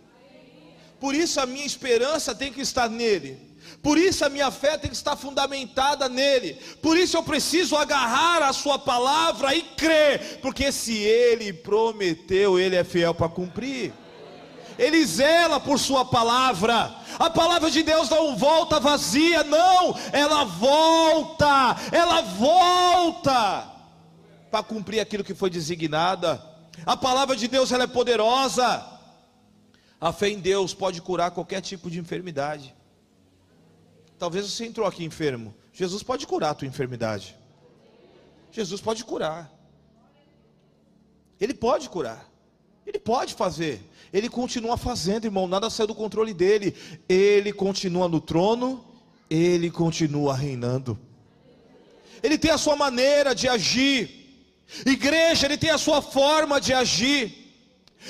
Por 1.00 1.14
isso 1.14 1.40
a 1.40 1.46
minha 1.46 1.64
esperança 1.64 2.34
tem 2.34 2.52
que 2.52 2.60
estar 2.60 2.88
nele. 2.88 3.40
Por 3.82 3.98
isso 3.98 4.24
a 4.24 4.28
minha 4.28 4.50
fé 4.50 4.76
tem 4.78 4.90
que 4.90 4.96
estar 4.96 5.16
fundamentada 5.16 6.08
nele. 6.08 6.54
Por 6.82 6.96
isso 6.96 7.16
eu 7.16 7.22
preciso 7.22 7.76
agarrar 7.76 8.42
a 8.42 8.52
sua 8.52 8.78
palavra 8.78 9.54
e 9.54 9.62
crer, 9.62 10.40
porque 10.40 10.70
se 10.70 10.96
ele 10.96 11.52
prometeu, 11.52 12.58
ele 12.58 12.76
é 12.76 12.84
fiel 12.84 13.14
para 13.14 13.28
cumprir. 13.28 13.92
Ele 14.78 15.04
zela 15.04 15.58
por 15.58 15.78
sua 15.78 16.04
palavra. 16.04 16.94
A 17.18 17.30
palavra 17.30 17.70
de 17.70 17.82
Deus 17.82 18.08
não 18.10 18.36
volta 18.36 18.78
vazia, 18.78 19.42
não, 19.44 19.96
ela 20.12 20.44
volta, 20.44 21.76
ela 21.90 22.20
volta 22.22 23.72
para 24.50 24.62
cumprir 24.62 25.00
aquilo 25.00 25.24
que 25.24 25.34
foi 25.34 25.50
designada. 25.50 26.42
A 26.84 26.96
palavra 26.96 27.34
de 27.36 27.48
Deus 27.48 27.72
ela 27.72 27.84
é 27.84 27.86
poderosa. 27.86 28.84
A 30.00 30.12
fé 30.12 30.28
em 30.28 30.38
Deus 30.38 30.74
pode 30.74 31.00
curar 31.00 31.30
qualquer 31.30 31.60
tipo 31.60 31.90
de 31.90 31.98
enfermidade. 31.98 32.74
Talvez 34.18 34.46
você 34.46 34.66
entrou 34.66 34.86
aqui 34.86 35.04
enfermo. 35.04 35.54
Jesus 35.72 36.02
pode 36.02 36.26
curar 36.26 36.50
a 36.50 36.54
tua 36.54 36.68
enfermidade. 36.68 37.36
Jesus 38.50 38.80
pode 38.80 39.04
curar. 39.04 39.50
Ele 41.40 41.52
pode 41.52 41.88
curar. 41.88 42.26
Ele 42.86 42.98
pode 42.98 43.34
fazer. 43.34 43.82
Ele 44.16 44.30
continua 44.30 44.78
fazendo, 44.78 45.26
irmão. 45.26 45.46
Nada 45.46 45.68
sai 45.68 45.86
do 45.86 45.94
controle 45.94 46.32
dele. 46.32 46.74
Ele 47.06 47.52
continua 47.52 48.08
no 48.08 48.18
trono. 48.18 48.82
Ele 49.28 49.70
continua 49.70 50.34
reinando. 50.34 50.98
Ele 52.22 52.38
tem 52.38 52.50
a 52.50 52.56
sua 52.56 52.74
maneira 52.76 53.34
de 53.34 53.46
agir. 53.46 54.00
Igreja, 54.86 55.44
ele 55.46 55.58
tem 55.58 55.68
a 55.68 55.76
sua 55.76 56.00
forma 56.00 56.58
de 56.58 56.72
agir. 56.72 57.24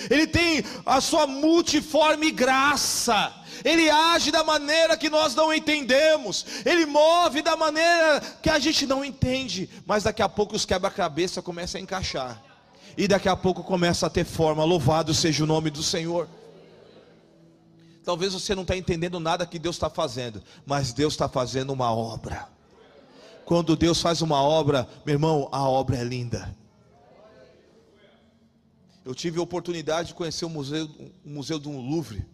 Ele 0.08 0.28
tem 0.28 0.62
a 0.84 1.00
sua 1.00 1.26
multiforme 1.26 2.30
graça. 2.30 3.34
Ele 3.64 3.90
age 3.90 4.30
da 4.30 4.44
maneira 4.44 4.96
que 4.96 5.10
nós 5.10 5.34
não 5.34 5.52
entendemos. 5.52 6.46
Ele 6.64 6.86
move 6.86 7.42
da 7.42 7.56
maneira 7.56 8.20
que 8.40 8.48
a 8.48 8.60
gente 8.60 8.86
não 8.86 9.04
entende. 9.04 9.68
Mas 9.84 10.04
daqui 10.04 10.22
a 10.22 10.28
pouco 10.28 10.54
os 10.54 10.64
quebra-cabeça 10.64 11.42
começam 11.42 11.80
a 11.80 11.82
encaixar. 11.82 12.40
E 12.97 13.07
daqui 13.07 13.29
a 13.29 13.37
pouco 13.37 13.62
começa 13.62 14.07
a 14.07 14.11
ter 14.11 14.25
forma. 14.25 14.65
Louvado 14.65 15.12
seja 15.12 15.45
o 15.45 15.47
nome 15.47 15.71
do 15.71 15.83
Senhor. 15.83 16.29
Talvez 18.05 18.33
você 18.33 18.55
não 18.55 18.62
está 18.62 18.76
entendendo 18.76 19.19
nada 19.19 19.45
que 19.45 19.59
Deus 19.59 19.76
está 19.76 19.91
fazendo, 19.91 20.43
mas 20.65 20.93
Deus 20.93 21.15
está 21.15 21.29
fazendo 21.29 21.73
uma 21.73 21.93
obra. 21.93 22.49
Quando 23.45 23.76
Deus 23.76 24.00
faz 24.00 24.23
uma 24.23 24.41
obra, 24.41 24.88
meu 25.05 25.15
irmão, 25.15 25.49
a 25.53 25.69
obra 25.69 25.97
é 25.97 26.05
linda. 26.05 26.57
Eu 29.05 29.15
tive 29.15 29.38
a 29.38 29.43
oportunidade 29.43 30.09
de 30.09 30.15
conhecer 30.15 30.45
o 30.45 30.49
museu, 30.49 30.88
o 31.25 31.29
museu 31.29 31.59
do 31.59 31.71
Louvre. 31.71 32.25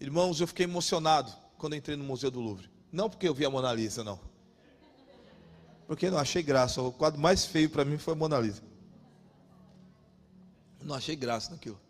Irmãos, 0.00 0.40
eu 0.40 0.46
fiquei 0.46 0.64
emocionado 0.64 1.32
quando 1.58 1.74
entrei 1.74 1.96
no 1.96 2.04
Museu 2.04 2.30
do 2.30 2.40
Louvre. 2.40 2.70
Não 2.92 3.10
porque 3.10 3.26
eu 3.26 3.34
vi 3.34 3.44
a 3.44 3.50
Mona 3.50 3.72
Lisa, 3.72 4.04
não. 4.04 4.18
Porque 5.86 6.10
não 6.10 6.18
achei 6.18 6.42
graça. 6.42 6.80
O 6.80 6.92
quadro 6.92 7.20
mais 7.20 7.44
feio 7.44 7.68
para 7.68 7.84
mim 7.84 7.98
foi 7.98 8.14
a 8.14 8.16
Mona 8.16 8.38
Lisa. 8.38 8.62
Não 10.82 10.94
achei 10.94 11.16
graça 11.16 11.50
naquilo. 11.50 11.80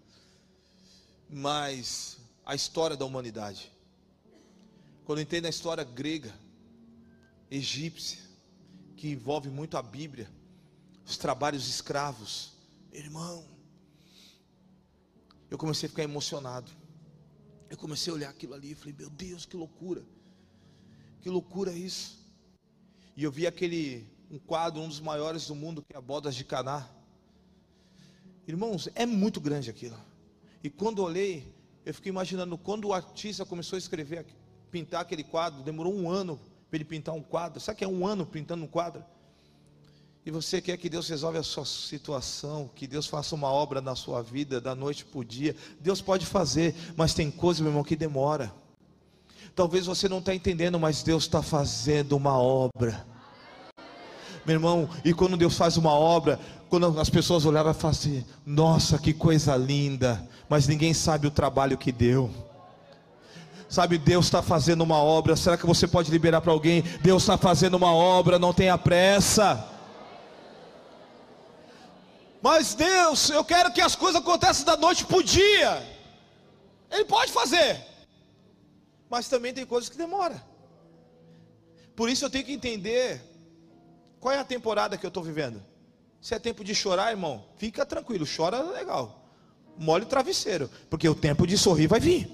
Mas 1.28 2.18
a 2.44 2.54
história 2.54 2.96
da 2.96 3.04
humanidade. 3.04 3.70
Quando 5.04 5.20
entrei 5.20 5.40
na 5.40 5.48
história 5.48 5.84
grega, 5.84 6.34
egípcia, 7.50 8.18
que 8.96 9.08
envolve 9.08 9.48
muito 9.48 9.76
a 9.76 9.82
Bíblia, 9.82 10.30
os 11.04 11.16
trabalhos 11.16 11.68
escravos, 11.68 12.52
irmão, 12.92 13.44
eu 15.50 15.56
comecei 15.56 15.86
a 15.86 15.90
ficar 15.90 16.02
emocionado. 16.02 16.70
Eu 17.70 17.76
comecei 17.76 18.10
a 18.10 18.16
olhar 18.16 18.30
aquilo 18.30 18.54
ali 18.54 18.72
e 18.72 18.74
falei, 18.74 18.94
meu 18.98 19.10
Deus, 19.10 19.44
que 19.44 19.56
loucura. 19.56 20.04
Que 21.20 21.28
loucura 21.28 21.72
isso. 21.72 22.18
E 23.16 23.22
eu 23.24 23.30
vi 23.30 23.46
aquele, 23.46 24.06
um 24.30 24.38
quadro, 24.38 24.80
um 24.80 24.88
dos 24.88 25.00
maiores 25.00 25.46
do 25.46 25.54
mundo, 25.54 25.82
que 25.82 25.94
é 25.94 25.96
a 25.98 26.00
Bodas 26.00 26.34
de 26.34 26.44
Caná. 26.44 26.88
Irmãos, 28.48 28.88
é 28.96 29.06
muito 29.06 29.40
grande 29.40 29.70
aquilo. 29.70 29.96
E 30.64 30.68
quando 30.68 31.04
olhei, 31.04 31.54
eu 31.86 31.94
fiquei 31.94 32.10
imaginando, 32.10 32.58
quando 32.58 32.88
o 32.88 32.92
artista 32.92 33.44
começou 33.44 33.76
a 33.76 33.78
escrever, 33.78 34.26
pintar 34.70 35.02
aquele 35.02 35.22
quadro, 35.22 35.62
demorou 35.62 35.94
um 35.94 36.10
ano 36.10 36.40
para 36.68 36.78
ele 36.78 36.84
pintar 36.84 37.14
um 37.14 37.22
quadro. 37.22 37.60
Sabe 37.60 37.78
que 37.78 37.84
é 37.84 37.88
um 37.88 38.04
ano 38.06 38.26
pintando 38.26 38.64
um 38.64 38.68
quadro? 38.68 39.04
e 40.28 40.30
você 40.30 40.60
quer 40.60 40.76
que 40.76 40.90
Deus 40.90 41.08
resolva 41.08 41.38
a 41.38 41.42
sua 41.42 41.64
situação, 41.64 42.70
que 42.74 42.86
Deus 42.86 43.06
faça 43.06 43.34
uma 43.34 43.48
obra 43.48 43.80
na 43.80 43.96
sua 43.96 44.22
vida, 44.22 44.60
da 44.60 44.74
noite 44.74 45.02
para 45.02 45.20
o 45.20 45.24
dia, 45.24 45.56
Deus 45.80 46.02
pode 46.02 46.26
fazer, 46.26 46.74
mas 46.94 47.14
tem 47.14 47.30
coisa, 47.30 47.62
meu 47.62 47.70
irmão, 47.70 47.82
que 47.82 47.96
demora. 47.96 48.52
Talvez 49.54 49.86
você 49.86 50.06
não 50.06 50.18
está 50.18 50.34
entendendo, 50.34 50.78
mas 50.78 51.02
Deus 51.02 51.24
está 51.24 51.42
fazendo 51.42 52.14
uma 52.14 52.38
obra. 52.38 53.06
Meu 54.44 54.56
irmão, 54.56 54.86
e 55.02 55.14
quando 55.14 55.34
Deus 55.34 55.56
faz 55.56 55.78
uma 55.78 55.92
obra, 55.92 56.38
quando 56.68 57.00
as 57.00 57.10
pessoas 57.10 57.44
olhavam 57.44 57.72
e 57.72 57.74
falavam 57.74 57.98
assim, 57.98 58.24
nossa, 58.44 58.98
que 58.98 59.12
coisa 59.12 59.56
linda, 59.56 60.26
mas 60.48 60.68
ninguém 60.68 60.92
sabe 60.92 61.26
o 61.26 61.30
trabalho 61.30 61.78
que 61.78 61.90
deu. 61.90 62.30
Sabe, 63.68 63.98
Deus 63.98 64.26
está 64.26 64.42
fazendo 64.42 64.82
uma 64.82 64.96
obra. 64.96 65.36
Será 65.36 65.56
que 65.56 65.66
você 65.66 65.86
pode 65.86 66.10
liberar 66.10 66.40
para 66.40 66.52
alguém? 66.52 66.82
Deus 67.02 67.22
está 67.22 67.36
fazendo 67.36 67.76
uma 67.76 67.92
obra, 67.92 68.38
não 68.38 68.54
tenha 68.54 68.78
pressa. 68.78 69.68
Mas 72.40 72.74
Deus, 72.74 73.28
eu 73.28 73.44
quero 73.44 73.72
que 73.72 73.80
as 73.80 73.94
coisas 73.94 74.20
aconteçam 74.20 74.64
da 74.64 74.76
noite 74.76 75.04
para 75.04 75.18
o 75.18 75.22
dia. 75.22 75.86
Ele 76.90 77.04
pode 77.04 77.30
fazer. 77.30 77.84
Mas 79.10 79.28
também 79.28 79.52
tem 79.52 79.66
coisas 79.66 79.90
que 79.90 79.98
demoram. 79.98 80.40
Por 81.94 82.08
isso 82.08 82.24
eu 82.24 82.30
tenho 82.30 82.44
que 82.44 82.52
entender 82.52 83.20
qual 84.20 84.34
é 84.34 84.38
a 84.38 84.44
temporada 84.44 84.96
que 84.96 85.04
eu 85.04 85.08
estou 85.08 85.22
vivendo. 85.22 85.62
Se 86.20 86.34
é 86.34 86.38
tempo 86.38 86.64
de 86.64 86.74
chorar, 86.74 87.10
irmão, 87.10 87.44
fica 87.56 87.86
tranquilo, 87.86 88.26
chora 88.26 88.60
legal. 88.62 89.24
Mole 89.76 90.04
o 90.04 90.08
travesseiro, 90.08 90.68
porque 90.90 91.08
o 91.08 91.14
tempo 91.14 91.46
de 91.46 91.56
sorrir 91.56 91.86
vai 91.86 92.00
vir. 92.00 92.28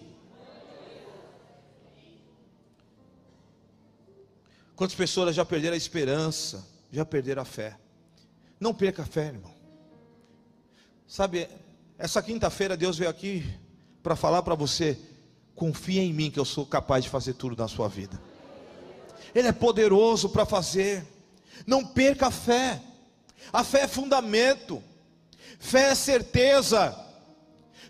Quantas 4.75 4.97
pessoas 4.97 5.37
já 5.37 5.45
perderam 5.45 5.75
a 5.75 5.79
esperança, 5.79 6.67
já 6.91 7.05
perderam 7.05 7.43
a 7.43 7.45
fé? 7.45 7.77
Não 8.59 8.75
perca 8.75 9.03
a 9.03 9.07
fé, 9.07 9.27
irmão. 9.27 9.55
Sabe, 11.07 11.49
essa 11.99 12.23
quinta-feira 12.23 12.77
Deus 12.77 12.99
veio 12.99 13.11
aqui 13.11 13.45
para 14.03 14.17
falar 14.17 14.43
para 14.43 14.55
você: 14.55 14.99
confia 15.55 16.03
em 16.03 16.13
mim 16.13 16.31
que 16.31 16.41
eu 16.41 16.45
sou 16.45 16.67
capaz 16.67 17.05
de 17.05 17.11
fazer 17.11 17.35
tudo 17.35 17.57
na 17.57 17.69
sua 17.69 17.89
vida. 17.89 18.21
Ele 19.35 19.49
é 19.49 19.53
poderoso 19.53 20.29
para 20.29 20.45
fazer. 20.45 21.07
Não 21.67 21.85
perca 21.85 22.29
a 22.29 22.31
fé. 22.31 22.81
A 23.53 23.63
fé 23.63 23.83
é 23.83 23.89
fundamento. 23.89 24.83
Fé 25.59 25.91
é 25.91 25.95
certeza. 25.95 26.95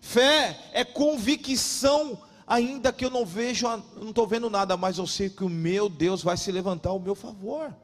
Fé 0.01 0.59
é 0.73 0.85
convicção, 0.85 2.19
ainda 2.47 2.93
que 2.93 3.05
eu 3.05 3.11
não 3.11 3.25
vejo, 3.25 3.67
não 3.97 4.11
estou 4.11 4.27
vendo 4.27 4.51
nada, 4.51 4.77
mas 4.77 4.99
eu 4.99 5.07
sei 5.07 5.31
que 5.31 5.43
o 5.43 5.49
meu 5.49 5.89
Deus 5.89 6.23
vai 6.23 6.37
se 6.37 6.53
levantar 6.53 6.91
ao 6.91 7.01
meu 7.01 7.15
favor. 7.15 7.75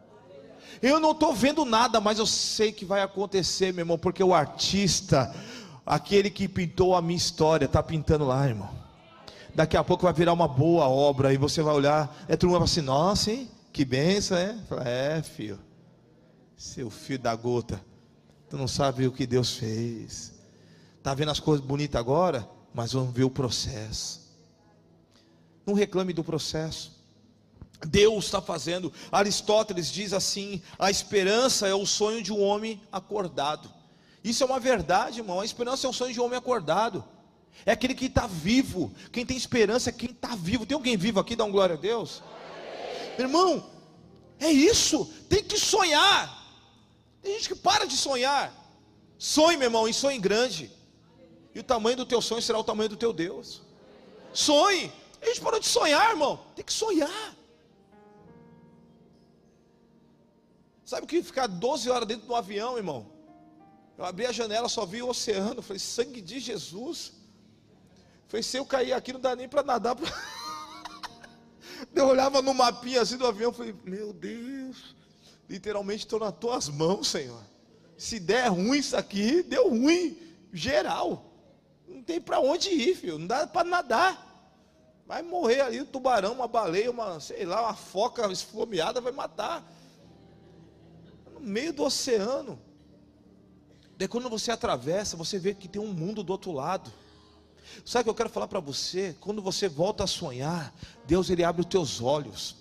Eu 0.83 1.01
não 1.01 1.13
estou 1.13 1.33
vendo 1.35 1.65
nada, 1.65 2.01
mas 2.01 2.19
eu 2.19 2.27
sei 2.27 2.73
que 2.73 2.85
vai 2.85 3.03
acontecer, 3.03 3.73
meu 3.73 3.83
irmão, 3.83 3.99
porque 3.99 4.23
o 4.23 4.35
artista, 4.35 5.35
aquele 5.85 6.31
que 6.31 6.47
pintou 6.47 6.95
a 6.95 7.03
minha 7.03 7.17
história, 7.17 7.65
está 7.65 7.83
pintando 7.83 8.27
lá, 8.27 8.47
irmão. 8.47 8.71
Daqui 9.55 9.77
a 9.77 9.83
pouco 9.83 10.05
vai 10.05 10.13
virar 10.13 10.33
uma 10.33 10.47
boa 10.47 10.89
obra, 10.89 11.33
e 11.33 11.37
você 11.37 11.63
vai 11.63 11.75
olhar, 11.75 12.25
é 12.29 12.47
mundo 12.47 12.63
assim, 12.63 12.83
nossa, 12.83 13.33
hein? 13.33 13.51
Que 13.73 13.85
benção, 13.85 14.37
é? 14.37 14.57
É, 14.85 15.23
filho. 15.23 15.59
Seu 16.61 16.91
filho 16.91 17.21
da 17.21 17.35
gota. 17.35 17.83
Tu 18.51 18.55
não 18.55 18.69
sabe 18.69 19.07
o 19.07 19.13
que 19.13 19.27
Deus 19.27 19.55
fez. 19.55 20.35
Tá 21.03 21.15
vendo 21.15 21.31
as 21.31 21.41
coisas 21.41 21.65
bonitas 21.65 21.99
agora? 21.99 22.47
Mas 22.75 22.93
vamos 22.93 23.15
ver 23.15 23.25
o 23.25 23.31
processo. 23.31 24.21
Não 25.65 25.73
reclame 25.73 26.13
do 26.13 26.23
processo. 26.23 27.03
Deus 27.87 28.27
está 28.27 28.43
fazendo. 28.43 28.93
Aristóteles 29.11 29.91
diz 29.91 30.13
assim: 30.13 30.61
a 30.79 30.91
esperança 30.91 31.67
é 31.67 31.73
o 31.75 31.87
sonho 31.87 32.23
de 32.23 32.31
um 32.31 32.43
homem 32.43 32.79
acordado. 32.93 33.73
Isso 34.23 34.43
é 34.43 34.47
uma 34.47 34.61
verdade, 34.61 35.21
irmão. 35.21 35.41
A 35.41 35.47
esperança 35.47 35.87
é 35.87 35.91
o 35.91 35.95
sonho 35.95 36.13
de 36.13 36.21
um 36.21 36.25
homem 36.25 36.37
acordado. 36.37 37.03
É 37.65 37.73
aquele 37.73 37.95
que 37.95 38.05
está 38.05 38.27
vivo. 38.27 38.93
Quem 39.11 39.25
tem 39.25 39.35
esperança 39.35 39.89
é 39.89 39.95
quem 39.95 40.11
está 40.11 40.37
vivo. 40.37 40.67
Tem 40.67 40.75
alguém 40.75 40.99
vivo 40.99 41.21
aqui? 41.21 41.35
Dá 41.35 41.45
um 41.45 41.51
glória 41.51 41.77
a 41.77 41.81
Deus. 41.81 42.23
Irmão, 43.19 43.65
é 44.39 44.53
isso. 44.53 45.07
Tem 45.27 45.43
que 45.43 45.59
sonhar. 45.59 46.39
Tem 47.23 47.35
gente 47.35 47.49
que 47.49 47.55
para 47.55 47.87
de 47.87 47.97
sonhar. 47.97 48.53
Sonhe, 49.19 49.57
meu 49.57 49.67
irmão, 49.67 49.89
e 49.89 49.95
sonhe 49.95 50.19
grande. 50.19 50.71
E 51.55 51.61
o 51.61 51.65
tamanho 51.65 51.97
do 51.97 52.07
teu 52.07 52.23
sonho 52.23 52.41
será 52.41 52.59
o 52.59 52.65
tamanho 52.65 52.89
do 52.89 52.97
teu 52.97 53.13
Deus. 53.13 53.63
Sonhe. 54.33 54.93
A 55.21 55.27
gente 55.27 55.41
parou 55.41 55.61
de 55.61 55.67
sonhar, 55.67 56.11
irmão. 56.11 56.41
Tem 56.55 56.65
que 56.65 56.73
sonhar. 56.73 57.37
Sabe 60.85 61.05
o 61.05 61.07
que 61.07 61.23
ficar 61.23 61.47
12 61.47 61.91
horas 61.91 62.09
dentro 62.09 62.27
do 62.27 62.35
avião, 62.35 62.77
irmão? 62.77 63.07
Eu 63.97 64.05
abri 64.05 64.27
a 64.27 64.33
janela, 64.33 64.69
só 64.69 64.87
vi 64.87 65.03
o 65.03 65.09
oceano. 65.09 65.61
Falei, 65.61 65.79
sangue 65.79 66.21
de 66.21 66.41
Jesus. 66.41 67.13
Falei, 68.29 68.43
se 68.43 68.57
eu 68.57 68.65
cair 68.65 68.93
aqui, 68.93 69.13
não 69.13 69.21
dá 69.21 69.37
nem 69.37 69.49
para 69.49 69.63
nadar. 69.63 69.95
Pra... 69.95 70.09
Eu 71.95 72.07
olhava 72.07 72.41
no 72.41 72.55
mapinha 72.55 73.03
assim 73.03 73.17
do 73.17 73.27
avião, 73.27 73.53
falei, 73.53 73.75
meu 73.85 74.13
Deus, 74.13 74.95
literalmente 75.51 76.05
estou 76.05 76.21
nas 76.21 76.33
tuas 76.33 76.69
mãos, 76.69 77.09
Senhor. 77.09 77.43
Se 77.99 78.21
der 78.21 78.47
ruim 78.47 78.79
isso 78.79 78.97
aqui, 78.97 79.43
deu 79.43 79.69
ruim, 79.69 80.17
geral. 80.53 81.25
Não 81.89 82.05
tem 82.05 82.21
para 82.21 82.39
onde 82.39 82.71
ir, 82.71 82.95
filho, 82.95 83.19
não 83.19 83.27
dá 83.27 83.49
para 83.49 83.69
nadar. 83.69 84.29
Vai 85.05 85.23
morrer 85.23 85.63
ali 85.63 85.83
um 85.83 85.85
tubarão, 85.85 86.35
uma 86.35 86.47
baleia, 86.47 86.89
uma, 86.89 87.19
sei 87.19 87.45
lá, 87.45 87.63
uma 87.63 87.75
foca 87.75 88.31
esfomeada 88.31 89.01
vai 89.01 89.11
matar. 89.11 89.69
No 91.35 91.41
meio 91.41 91.73
do 91.73 91.83
oceano. 91.83 92.57
Daí 93.99 94.07
quando 94.07 94.31
você 94.31 94.53
atravessa, 94.53 95.17
você 95.17 95.37
vê 95.37 95.53
que 95.53 95.67
tem 95.67 95.83
um 95.83 95.93
mundo 95.93 96.23
do 96.23 96.31
outro 96.31 96.53
lado. 96.53 96.93
Sabe 97.85 98.03
o 98.03 98.05
que 98.05 98.11
eu 98.11 98.15
quero 98.15 98.31
falar 98.31 98.47
para 98.47 98.61
você? 98.61 99.17
Quando 99.19 99.43
você 99.43 99.69
volta 99.69 100.05
a 100.05 100.07
sonhar, 100.07 100.73
Deus 101.07 101.29
ele 101.29 101.43
abre 101.43 101.63
os 101.63 101.67
teus 101.67 102.01
olhos. 102.01 102.60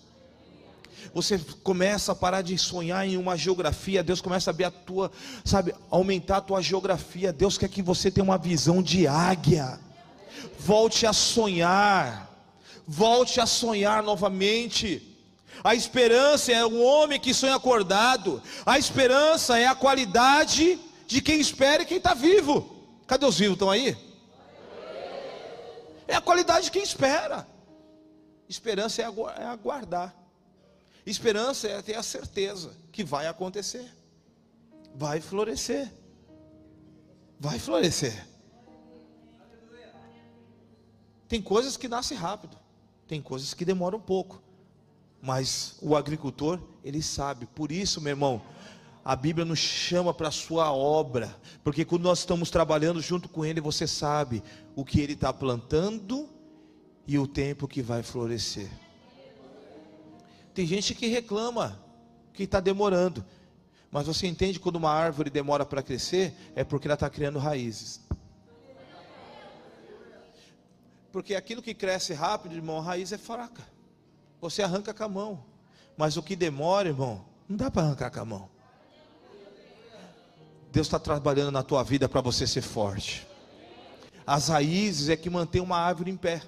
Você 1.13 1.39
começa 1.63 2.12
a 2.12 2.15
parar 2.15 2.41
de 2.41 2.58
sonhar 2.58 3.08
em 3.08 3.18
uma 3.18 3.38
geografia, 3.38 4.03
Deus 4.03 4.22
começa 4.22 4.50
a 4.50 4.51
abrir 4.51 4.65
a 4.65 4.72
tua, 4.72 5.12
sabe, 5.44 5.74
aumentar 5.89 6.38
a 6.38 6.41
tua 6.41 6.62
geografia. 6.62 7.34
Deus 7.34 7.58
quer 7.58 7.70
que 7.70 7.82
você 7.82 8.12
tenha 8.12 8.24
uma 8.24 8.38
visão 8.38 8.82
de 8.82 9.08
águia. 9.08 9.79
Volte 10.60 11.06
a 11.06 11.13
sonhar. 11.13 12.29
Volte 12.88 13.39
a 13.39 13.46
sonhar 13.46 14.01
novamente. 14.03 15.06
A 15.63 15.75
esperança 15.75 16.51
é 16.51 16.65
um 16.65 16.84
homem 16.84 17.20
que 17.20 17.34
sonha 17.34 17.56
acordado. 17.56 18.42
A 18.66 18.79
esperança 18.79 19.59
é 19.59 19.68
a 19.68 19.75
qualidade 19.75 20.79
de 21.07 21.22
quem 21.22 21.40
espera 21.40 21.83
e 21.83 21.85
quem 21.85 21.98
está 21.98 22.14
vivo. 22.14 22.77
Cadê 23.05 23.25
os 23.25 23.38
vivos? 23.38 23.53
Estão 23.53 23.70
aí? 23.70 23.98
É 26.07 26.16
a 26.16 26.22
qualidade 26.22 26.66
de 26.66 26.72
quem 26.72 26.83
espera. 26.83 27.48
Esperança 28.48 29.01
é, 29.01 29.05
é 29.05 29.46
aguardar. 29.46 30.16
Esperança 31.05 31.68
é 31.68 31.81
ter 31.81 31.96
a 31.96 32.03
certeza 32.03 32.75
que 32.92 33.03
vai 33.03 33.27
acontecer. 33.27 33.90
Vai 34.96 35.22
florescer. 35.22 35.92
Vai 37.40 37.57
florescer. 37.57 38.27
Tem 41.27 41.42
coisas 41.42 41.77
que 41.77 41.88
nascem 41.88 42.18
rápido, 42.18 42.57
tem 43.07 43.22
coisas 43.22 43.53
que 43.53 43.64
demoram 43.64 44.00
um 44.00 44.01
pouco. 44.01 44.42
Mas 45.22 45.77
o 45.81 45.96
agricultor, 45.96 46.59
ele 46.83 47.01
sabe. 47.03 47.46
Por 47.46 47.72
isso, 47.72 48.01
meu 48.01 48.12
irmão, 48.12 48.42
a 49.03 49.16
Bíblia 49.16 49.46
nos 49.46 49.59
chama 49.59 50.14
para 50.14 50.27
a 50.29 50.31
sua 50.31 50.72
obra, 50.72 51.35
porque 51.64 51.85
quando 51.85 52.03
nós 52.03 52.20
estamos 52.20 52.50
trabalhando 52.50 53.01
junto 53.01 53.29
com 53.29 53.46
Ele, 53.46 53.62
você 53.62 53.88
sabe 53.88 54.44
o 54.75 54.83
que 54.83 55.00
Ele 55.00 55.14
está 55.14 55.31
plantando 55.31 56.27
e 57.07 57.18
o 57.18 57.27
tempo 57.27 57.68
que 57.68 57.81
vai 57.81 58.03
florescer. 58.03 58.70
Tem 60.59 60.67
gente 60.67 60.93
que 60.93 61.07
reclama 61.07 61.81
que 62.33 62.43
está 62.43 62.59
demorando, 62.59 63.24
mas 63.89 64.07
você 64.07 64.27
entende 64.27 64.59
quando 64.59 64.75
uma 64.75 64.91
árvore 64.91 65.29
demora 65.29 65.65
para 65.65 65.81
crescer, 65.81 66.35
é 66.53 66.65
porque 66.65 66.85
ela 66.85 66.95
está 66.95 67.09
criando 67.09 67.39
raízes. 67.39 68.01
Porque 71.13 71.33
aquilo 71.33 71.61
que 71.61 71.74
cresce 71.74 72.13
rápido, 72.13 72.55
irmão, 72.55 72.79
a 72.79 72.81
raiz 72.81 73.13
é 73.13 73.17
fraca. 73.17 73.63
Você 74.41 74.61
arranca 74.61 74.93
com 74.93 75.01
a 75.01 75.07
mão. 75.07 75.45
Mas 75.95 76.17
o 76.17 76.22
que 76.22 76.35
demora, 76.35 76.89
irmão, 76.89 77.24
não 77.48 77.55
dá 77.55 77.72
para 77.72 77.83
arrancar 77.83 78.11
com 78.11 78.19
a 78.19 78.25
mão. 78.25 78.50
Deus 80.74 80.87
está 80.87 81.00
trabalhando 81.00 81.51
na 81.51 81.63
tua 81.63 81.83
vida 81.83 82.09
para 82.09 82.19
você 82.19 82.45
ser 82.45 82.63
forte. 82.63 83.25
As 84.27 84.50
raízes 84.50 85.07
é 85.07 85.15
que 85.15 85.29
mantém 85.29 85.61
uma 85.61 85.77
árvore 85.77 86.11
em 86.11 86.17
pé. 86.17 86.41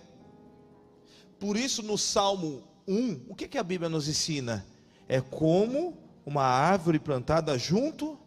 Por 1.39 1.55
isso, 1.55 1.81
no 1.81 1.97
Salmo 1.97 2.69
1, 2.91 3.25
o 3.27 3.35
que, 3.35 3.47
que 3.47 3.57
a 3.57 3.63
Bíblia 3.63 3.89
nos 3.89 4.07
ensina? 4.07 4.65
É 5.07 5.21
como 5.21 5.97
uma 6.25 6.43
árvore 6.43 6.99
plantada 6.99 7.57
junto 7.57 8.19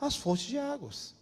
às 0.00 0.16
fontes 0.16 0.46
de 0.46 0.58
águas. 0.58 1.14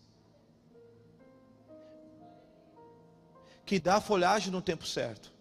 Que 3.65 3.79
dá 3.79 4.01
folhagem 4.01 4.51
no 4.51 4.63
tempo 4.63 4.87
certo. 4.87 5.33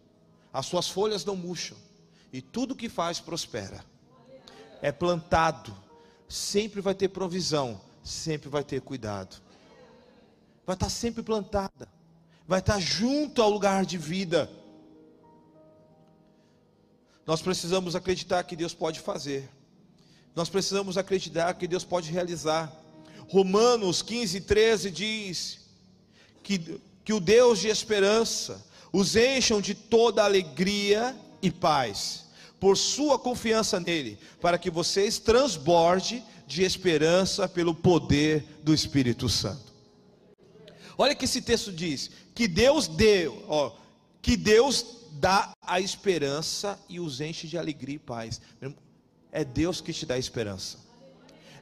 As 0.51 0.65
suas 0.65 0.89
folhas 0.89 1.23
não 1.23 1.35
murcham. 1.35 1.77
E 2.31 2.41
tudo 2.41 2.75
que 2.75 2.89
faz 2.89 3.19
prospera. 3.19 3.83
É 4.81 4.91
plantado. 4.91 5.75
Sempre 6.27 6.81
vai 6.81 6.93
ter 6.93 7.07
provisão 7.09 7.79
sempre 8.07 8.49
vai 8.49 8.63
ter 8.63 8.81
cuidado. 8.81 9.35
Vai 10.65 10.75
estar 10.75 10.89
sempre 10.89 11.21
plantada. 11.21 11.87
Vai 12.47 12.59
estar 12.59 12.79
junto 12.79 13.41
ao 13.41 13.49
lugar 13.49 13.85
de 13.85 13.97
vida. 13.97 14.49
Nós 17.27 17.41
precisamos 17.41 17.93
acreditar 17.93 18.41
que 18.45 18.55
Deus 18.55 18.73
pode 18.73 19.01
fazer. 19.01 19.49
Nós 20.33 20.47
precisamos 20.47 20.97
acreditar 20.97 21.53
que 21.55 21.67
Deus 21.67 21.83
pode 21.83 22.09
realizar. 22.09 22.73
Romanos 23.27 24.01
15, 24.01 24.39
13 24.41 24.89
diz 24.89 25.59
que, 26.41 26.79
que 27.03 27.11
o 27.11 27.19
Deus 27.19 27.59
de 27.59 27.67
esperança 27.67 28.65
os 28.93 29.17
encham 29.17 29.59
de 29.59 29.75
toda 29.75 30.23
alegria 30.23 31.13
e 31.41 31.51
paz, 31.51 32.27
por 32.61 32.77
sua 32.77 33.19
confiança 33.19 33.77
nele, 33.77 34.17
para 34.39 34.57
que 34.57 34.71
vocês 34.71 35.19
transborde 35.19 36.23
de 36.47 36.63
esperança 36.63 37.45
pelo 37.49 37.75
poder 37.75 38.45
do 38.63 38.73
Espírito 38.73 39.27
Santo. 39.27 39.73
Olha 40.97 41.13
que 41.13 41.25
esse 41.25 41.41
texto 41.41 41.73
diz: 41.73 42.09
que 42.33 42.47
Deus 42.47 42.87
deu, 42.87 43.43
ó, 43.49 43.73
que 44.21 44.37
Deus 44.37 44.97
dá 45.19 45.53
a 45.61 45.79
esperança 45.79 46.79
e 46.87 46.99
os 46.99 47.19
enche 47.21 47.47
de 47.47 47.57
alegria 47.57 47.95
e 47.95 47.99
paz. 47.99 48.41
É 49.31 49.43
Deus 49.43 49.81
que 49.81 49.91
te 49.91 50.05
dá 50.05 50.17
esperança. 50.17 50.79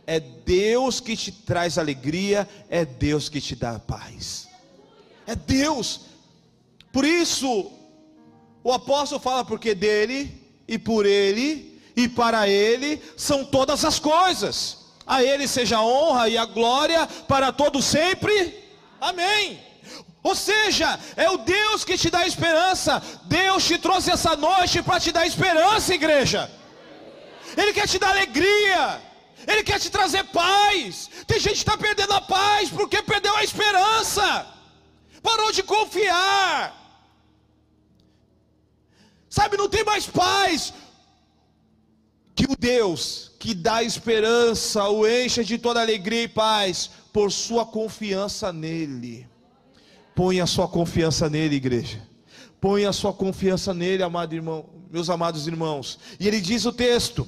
É 0.08 0.20
Deus 0.20 1.00
que 1.00 1.18
te 1.18 1.32
traz 1.32 1.78
alegria, 1.78 2.48
é 2.70 2.86
Deus 2.86 3.28
que 3.28 3.42
te 3.42 3.56
dá 3.56 3.80
paz. 3.80 4.48
É 5.26 5.36
Deus. 5.36 6.02
Por 6.92 7.04
isso, 7.04 7.72
o 8.64 8.72
apóstolo 8.72 9.20
fala 9.20 9.44
porque 9.44 9.74
dele 9.74 10.32
e 10.68 10.78
por 10.78 11.06
ele 11.06 11.76
e 11.96 12.08
para 12.10 12.48
Ele 12.48 13.02
são 13.16 13.46
todas 13.46 13.86
as 13.86 14.00
coisas. 14.00 14.86
A 15.08 15.24
Ele 15.24 15.48
seja 15.48 15.78
a 15.78 15.86
honra 15.86 16.28
e 16.28 16.38
a 16.38 16.46
glória 16.46 17.08
para 17.28 17.52
todos 17.52 17.86
sempre. 17.86 18.64
Amém. 19.00 19.60
Ou 20.30 20.34
seja, 20.34 21.00
é 21.16 21.30
o 21.30 21.38
Deus 21.38 21.86
que 21.88 21.96
te 22.02 22.10
dá 22.10 22.22
esperança. 22.26 22.94
Deus 23.26 23.64
te 23.64 23.78
trouxe 23.78 24.10
essa 24.10 24.36
noite 24.36 24.82
para 24.82 25.00
te 25.00 25.12
dar 25.12 25.28
esperança, 25.32 25.94
igreja. 25.94 26.42
Ele 27.56 27.72
quer 27.72 27.88
te 27.88 28.00
dar 28.00 28.10
alegria. 28.10 29.00
Ele 29.46 29.64
quer 29.64 29.80
te 29.80 29.92
trazer 29.98 30.24
paz. 30.24 31.12
Tem 31.28 31.40
gente 31.40 31.58
que 31.60 31.66
está 31.68 31.78
perdendo 31.78 32.14
a 32.14 32.22
paz 32.22 32.72
porque 32.72 33.04
perdeu 33.04 33.36
a 33.38 33.44
esperança. 33.44 34.48
parou 35.22 35.52
de 35.52 35.62
confiar. 35.62 36.74
Sabe, 39.30 39.58
não 39.58 39.70
tem 39.70 39.84
mais 39.84 40.08
paz. 40.08 40.74
Que 42.34 42.48
o 42.52 42.56
Deus 42.58 43.32
que 43.38 43.54
dá 43.54 43.84
esperança 43.84 44.90
o 44.90 45.08
encha 45.08 45.44
de 45.44 45.60
toda 45.60 45.82
alegria 45.82 46.24
e 46.24 46.28
paz 46.28 46.90
por 47.14 47.32
sua 47.32 47.64
confiança 47.64 48.52
nele. 48.52 49.35
Põe 50.16 50.40
a 50.40 50.48
sua 50.48 50.68
confiança 50.68 51.30
nele, 51.30 51.56
igreja. 51.56 52.02
Põe 52.62 52.86
a 52.86 52.94
sua 52.94 53.14
confiança 53.14 53.74
nele, 53.74 54.02
amado 54.02 54.34
irmão, 54.34 54.66
meus 54.90 55.10
amados 55.10 55.46
irmãos. 55.46 56.00
E 56.20 56.28
ele 56.28 56.40
diz 56.40 56.66
o 56.66 56.72
texto: 56.72 57.28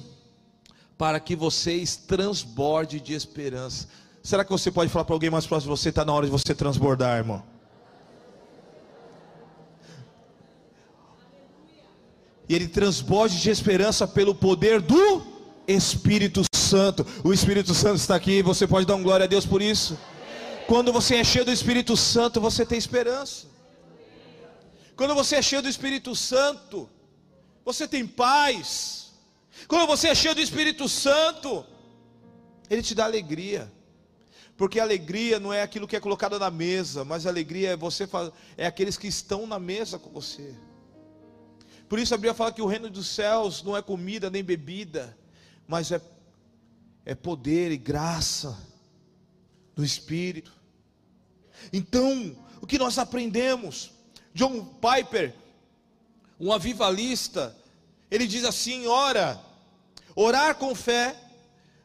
para 0.98 1.20
que 1.20 1.36
vocês 1.36 1.96
transborde 1.96 2.98
de 2.98 3.14
esperança. 3.14 3.86
Será 4.20 4.44
que 4.44 4.50
você 4.50 4.70
pode 4.70 4.90
falar 4.90 5.04
para 5.04 5.14
alguém 5.14 5.30
mais 5.30 5.46
próximo 5.46 5.72
de 5.72 5.80
você? 5.80 5.90
Está 5.90 6.04
na 6.04 6.12
hora 6.12 6.26
de 6.26 6.32
você 6.32 6.54
transbordar, 6.54 7.18
irmão. 7.18 7.42
E 12.48 12.54
ele 12.54 12.66
transborde 12.66 13.40
de 13.40 13.50
esperança 13.50 14.08
pelo 14.08 14.34
poder 14.34 14.80
do 14.80 15.22
Espírito 15.68 16.42
Santo. 16.54 17.06
O 17.22 17.32
Espírito 17.32 17.74
Santo 17.74 17.96
está 17.96 18.16
aqui, 18.16 18.42
você 18.42 18.66
pode 18.66 18.86
dar 18.86 18.96
um 18.96 19.02
glória 19.02 19.24
a 19.24 19.28
Deus 19.28 19.46
por 19.46 19.62
isso. 19.62 19.96
Quando 20.68 20.92
você 20.92 21.16
é 21.16 21.24
cheio 21.24 21.46
do 21.46 21.50
Espírito 21.50 21.96
Santo, 21.96 22.42
você 22.42 22.66
tem 22.66 22.76
esperança. 22.76 23.46
Quando 24.94 25.14
você 25.14 25.36
é 25.36 25.42
cheio 25.42 25.62
do 25.62 25.68
Espírito 25.68 26.14
Santo, 26.14 26.90
você 27.64 27.88
tem 27.88 28.06
paz. 28.06 29.14
Quando 29.66 29.86
você 29.86 30.08
é 30.08 30.14
cheio 30.14 30.34
do 30.34 30.42
Espírito 30.42 30.86
Santo, 30.86 31.64
ele 32.68 32.82
te 32.82 32.94
dá 32.94 33.06
alegria. 33.06 33.72
Porque 34.58 34.78
alegria 34.78 35.40
não 35.40 35.54
é 35.54 35.62
aquilo 35.62 35.88
que 35.88 35.96
é 35.96 36.00
colocado 36.00 36.38
na 36.38 36.50
mesa, 36.50 37.02
mas 37.02 37.24
alegria 37.24 37.70
é 37.70 37.76
você 37.76 38.06
é 38.58 38.66
aqueles 38.66 38.98
que 38.98 39.06
estão 39.06 39.46
na 39.46 39.58
mesa 39.58 39.98
com 39.98 40.10
você. 40.10 40.54
Por 41.88 41.98
isso 41.98 42.12
a 42.12 42.18
Bíblia 42.18 42.34
fala 42.34 42.52
que 42.52 42.60
o 42.60 42.66
reino 42.66 42.90
dos 42.90 43.08
céus 43.08 43.62
não 43.62 43.74
é 43.74 43.80
comida 43.80 44.28
nem 44.28 44.44
bebida, 44.44 45.16
mas 45.66 45.90
é, 45.92 46.02
é 47.06 47.14
poder 47.14 47.72
e 47.72 47.78
graça 47.78 48.54
do 49.74 49.82
Espírito. 49.82 50.57
Então, 51.72 52.36
o 52.60 52.66
que 52.66 52.78
nós 52.78 52.98
aprendemos? 52.98 53.92
John 54.34 54.64
Piper, 54.64 55.34
um 56.38 56.52
avivalista, 56.52 57.56
ele 58.10 58.26
diz 58.26 58.44
assim: 58.44 58.86
ora, 58.86 59.40
orar 60.14 60.54
com 60.56 60.74
fé 60.74 61.16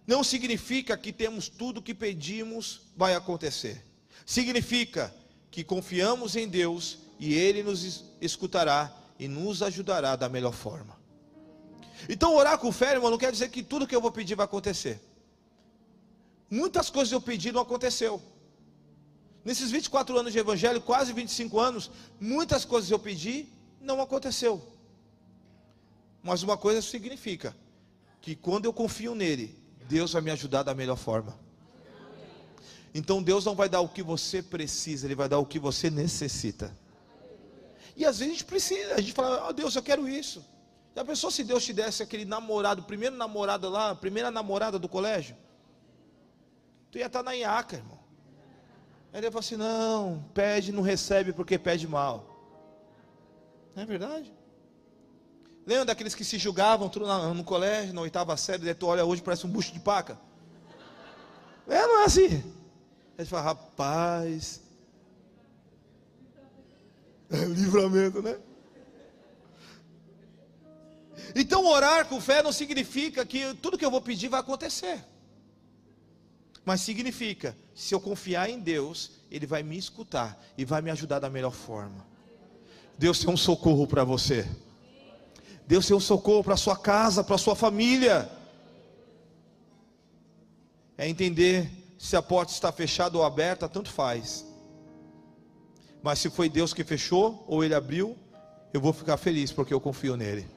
não 0.05 0.23
significa 0.23 0.97
que 0.97 1.12
temos 1.12 1.47
tudo 1.47 1.81
que 1.81 1.93
pedimos 1.93 2.81
vai 2.95 3.15
acontecer. 3.15 3.83
Significa 4.25 5.13
que 5.49 5.63
confiamos 5.63 6.36
em 6.36 6.47
Deus 6.47 6.99
e 7.19 7.33
Ele 7.33 7.63
nos 7.63 8.03
escutará 8.19 8.93
e 9.19 9.27
nos 9.27 9.62
ajudará 9.62 10.15
da 10.15 10.27
melhor 10.27 10.53
forma. 10.53 10.97
Então, 12.09 12.36
orar 12.36 12.57
com 12.57 12.71
fé, 12.71 12.93
irmão, 12.93 13.09
não 13.09 13.17
quer 13.17 13.31
dizer 13.31 13.49
que 13.49 13.63
tudo 13.63 13.88
que 13.88 13.95
eu 13.95 14.01
vou 14.01 14.12
pedir 14.12 14.36
vai 14.36 14.45
acontecer. 14.45 14.99
Muitas 16.49 16.89
coisas 16.89 17.12
eu 17.12 17.21
pedi 17.21 17.51
não 17.51 17.62
aconteceu. 17.62 18.21
Nesses 19.43 19.71
24 19.71 20.17
anos 20.17 20.32
de 20.32 20.39
evangelho, 20.39 20.79
quase 20.82 21.12
25 21.12 21.60
anos, 21.60 21.91
muitas 22.19 22.63
coisas 22.63 22.89
eu 22.89 22.99
pedi, 22.99 23.47
não 23.82 24.01
aconteceu. 24.01 24.65
Mas 26.21 26.43
uma 26.43 26.58
coisa 26.58 26.82
significa 26.82 27.56
que 28.21 28.36
quando 28.36 28.65
eu 28.65 28.71
confio 28.71 29.13
nele, 29.13 29.62
Deus 29.89 30.13
vai 30.13 30.21
me 30.21 30.32
ajudar 30.32 30.63
da 30.63 30.73
melhor 30.73 30.95
forma. 30.95 31.38
Então 32.93 33.21
Deus 33.21 33.43
não 33.43 33.56
vai 33.56 33.67
dar 33.67 33.82
o 33.82 33.89
que 33.89 34.01
você 34.01 34.41
precisa, 34.41 35.06
Ele 35.06 35.15
vai 35.15 35.27
dar 35.27 35.39
o 35.39 35.45
que 35.45 35.60
você 35.60 35.89
necessita. 35.89 36.75
E 37.95 38.06
às 38.06 38.19
vezes 38.19 38.32
a 38.32 38.38
gente 38.38 38.45
precisa, 38.45 38.93
a 38.95 39.01
gente 39.01 39.13
fala, 39.13 39.49
oh, 39.49 39.53
Deus, 39.53 39.75
eu 39.75 39.84
quero 39.84 40.08
isso. 40.08 40.45
Já 40.95 41.03
pensou 41.03 41.32
se 41.32 41.43
Deus 41.43 41.65
te 41.65 41.73
desse 41.73 42.03
aquele 42.03 42.23
namorado, 42.23 42.84
primeiro 42.84 43.15
namorado 43.15 43.69
lá, 43.69 43.95
primeira 43.95 44.29
namorada 44.32 44.79
do 44.79 44.88
colégio? 44.88 45.36
Tu 46.91 46.99
ia 46.99 47.08
estar 47.08 47.23
na 47.23 47.36
iaca, 47.36 47.77
irmão. 47.77 48.02
Ele 49.13 49.28
falou 49.28 49.39
assim: 49.39 49.56
não, 49.56 50.26
pede, 50.34 50.71
não 50.71 50.82
recebe 50.82 51.32
porque 51.32 51.58
pede 51.60 51.88
mal. 51.88 52.26
Não 53.76 53.84
é 53.84 53.86
verdade? 53.86 54.34
Lembra 55.65 55.86
daqueles 55.86 56.15
que 56.15 56.26
se 56.26 56.38
julgavam 56.38 56.89
tudo 56.89 57.06
no 57.34 57.43
colégio, 57.43 57.93
na 57.93 58.02
oitava 58.02 58.36
série, 58.36 58.63
daí 58.63 58.73
tu 58.73 58.88
olha 58.88 59.06
hoje 59.06 59.21
parece 59.21 59.45
um 59.45 59.49
bucho 59.49 59.71
de 59.71 59.80
paca? 59.80 60.19
É, 61.67 61.82
não 61.88 62.02
é 62.02 62.06
assim. 62.06 62.43
Aí 63.17 63.26
fala, 63.26 63.43
rapaz. 63.43 64.62
É 67.30 67.45
livramento, 67.45 68.21
né? 68.21 68.38
Então 71.36 71.65
orar 71.65 72.08
com 72.08 72.19
fé 72.19 72.43
não 72.43 72.52
significa 72.52 73.26
que 73.26 73.54
tudo 73.56 73.78
que 73.78 73.86
eu 73.86 73.89
vou 73.89 74.02
pedir 74.02 74.28
vai 74.28 74.39
acontecer 74.39 75.04
mas 76.65 76.82
significa, 76.82 77.56
se 77.76 77.93
eu 77.93 77.99
confiar 77.99 78.49
em 78.49 78.60
Deus, 78.60 79.12
Ele 79.30 79.45
vai 79.45 79.63
me 79.63 79.78
escutar 79.78 80.41
e 80.58 80.63
vai 80.63 80.82
me 80.82 80.89
ajudar 80.91 81.19
da 81.19 81.30
melhor 81.30 81.52
forma. 81.52 82.06
Deus 82.97 83.19
tem 83.19 83.30
um 83.30 83.38
socorro 83.38 83.86
para 83.86 84.04
você. 84.04 84.47
Deus 85.67 85.88
tem 85.88 85.95
um 85.95 85.99
socorro 85.99 86.43
para 86.43 86.56
sua 86.56 86.78
casa, 86.78 87.23
para 87.23 87.38
sua 87.38 87.56
família. 87.56 88.30
É 90.97 91.08
entender 91.08 91.69
se 91.97 92.15
a 92.15 92.21
porta 92.21 92.52
está 92.52 92.71
fechada 92.71 93.17
ou 93.17 93.23
aberta, 93.23 93.67
tanto 93.67 93.89
faz. 93.91 94.45
Mas 96.02 96.19
se 96.19 96.30
foi 96.30 96.49
Deus 96.49 96.73
que 96.73 96.84
fechou 96.84 97.43
ou 97.47 97.63
Ele 97.63 97.73
abriu, 97.73 98.17
eu 98.73 98.80
vou 98.80 98.93
ficar 98.93 99.17
feliz 99.17 99.52
porque 99.52 99.73
eu 99.73 99.82
confio 99.82 100.15
nele. 100.15 100.47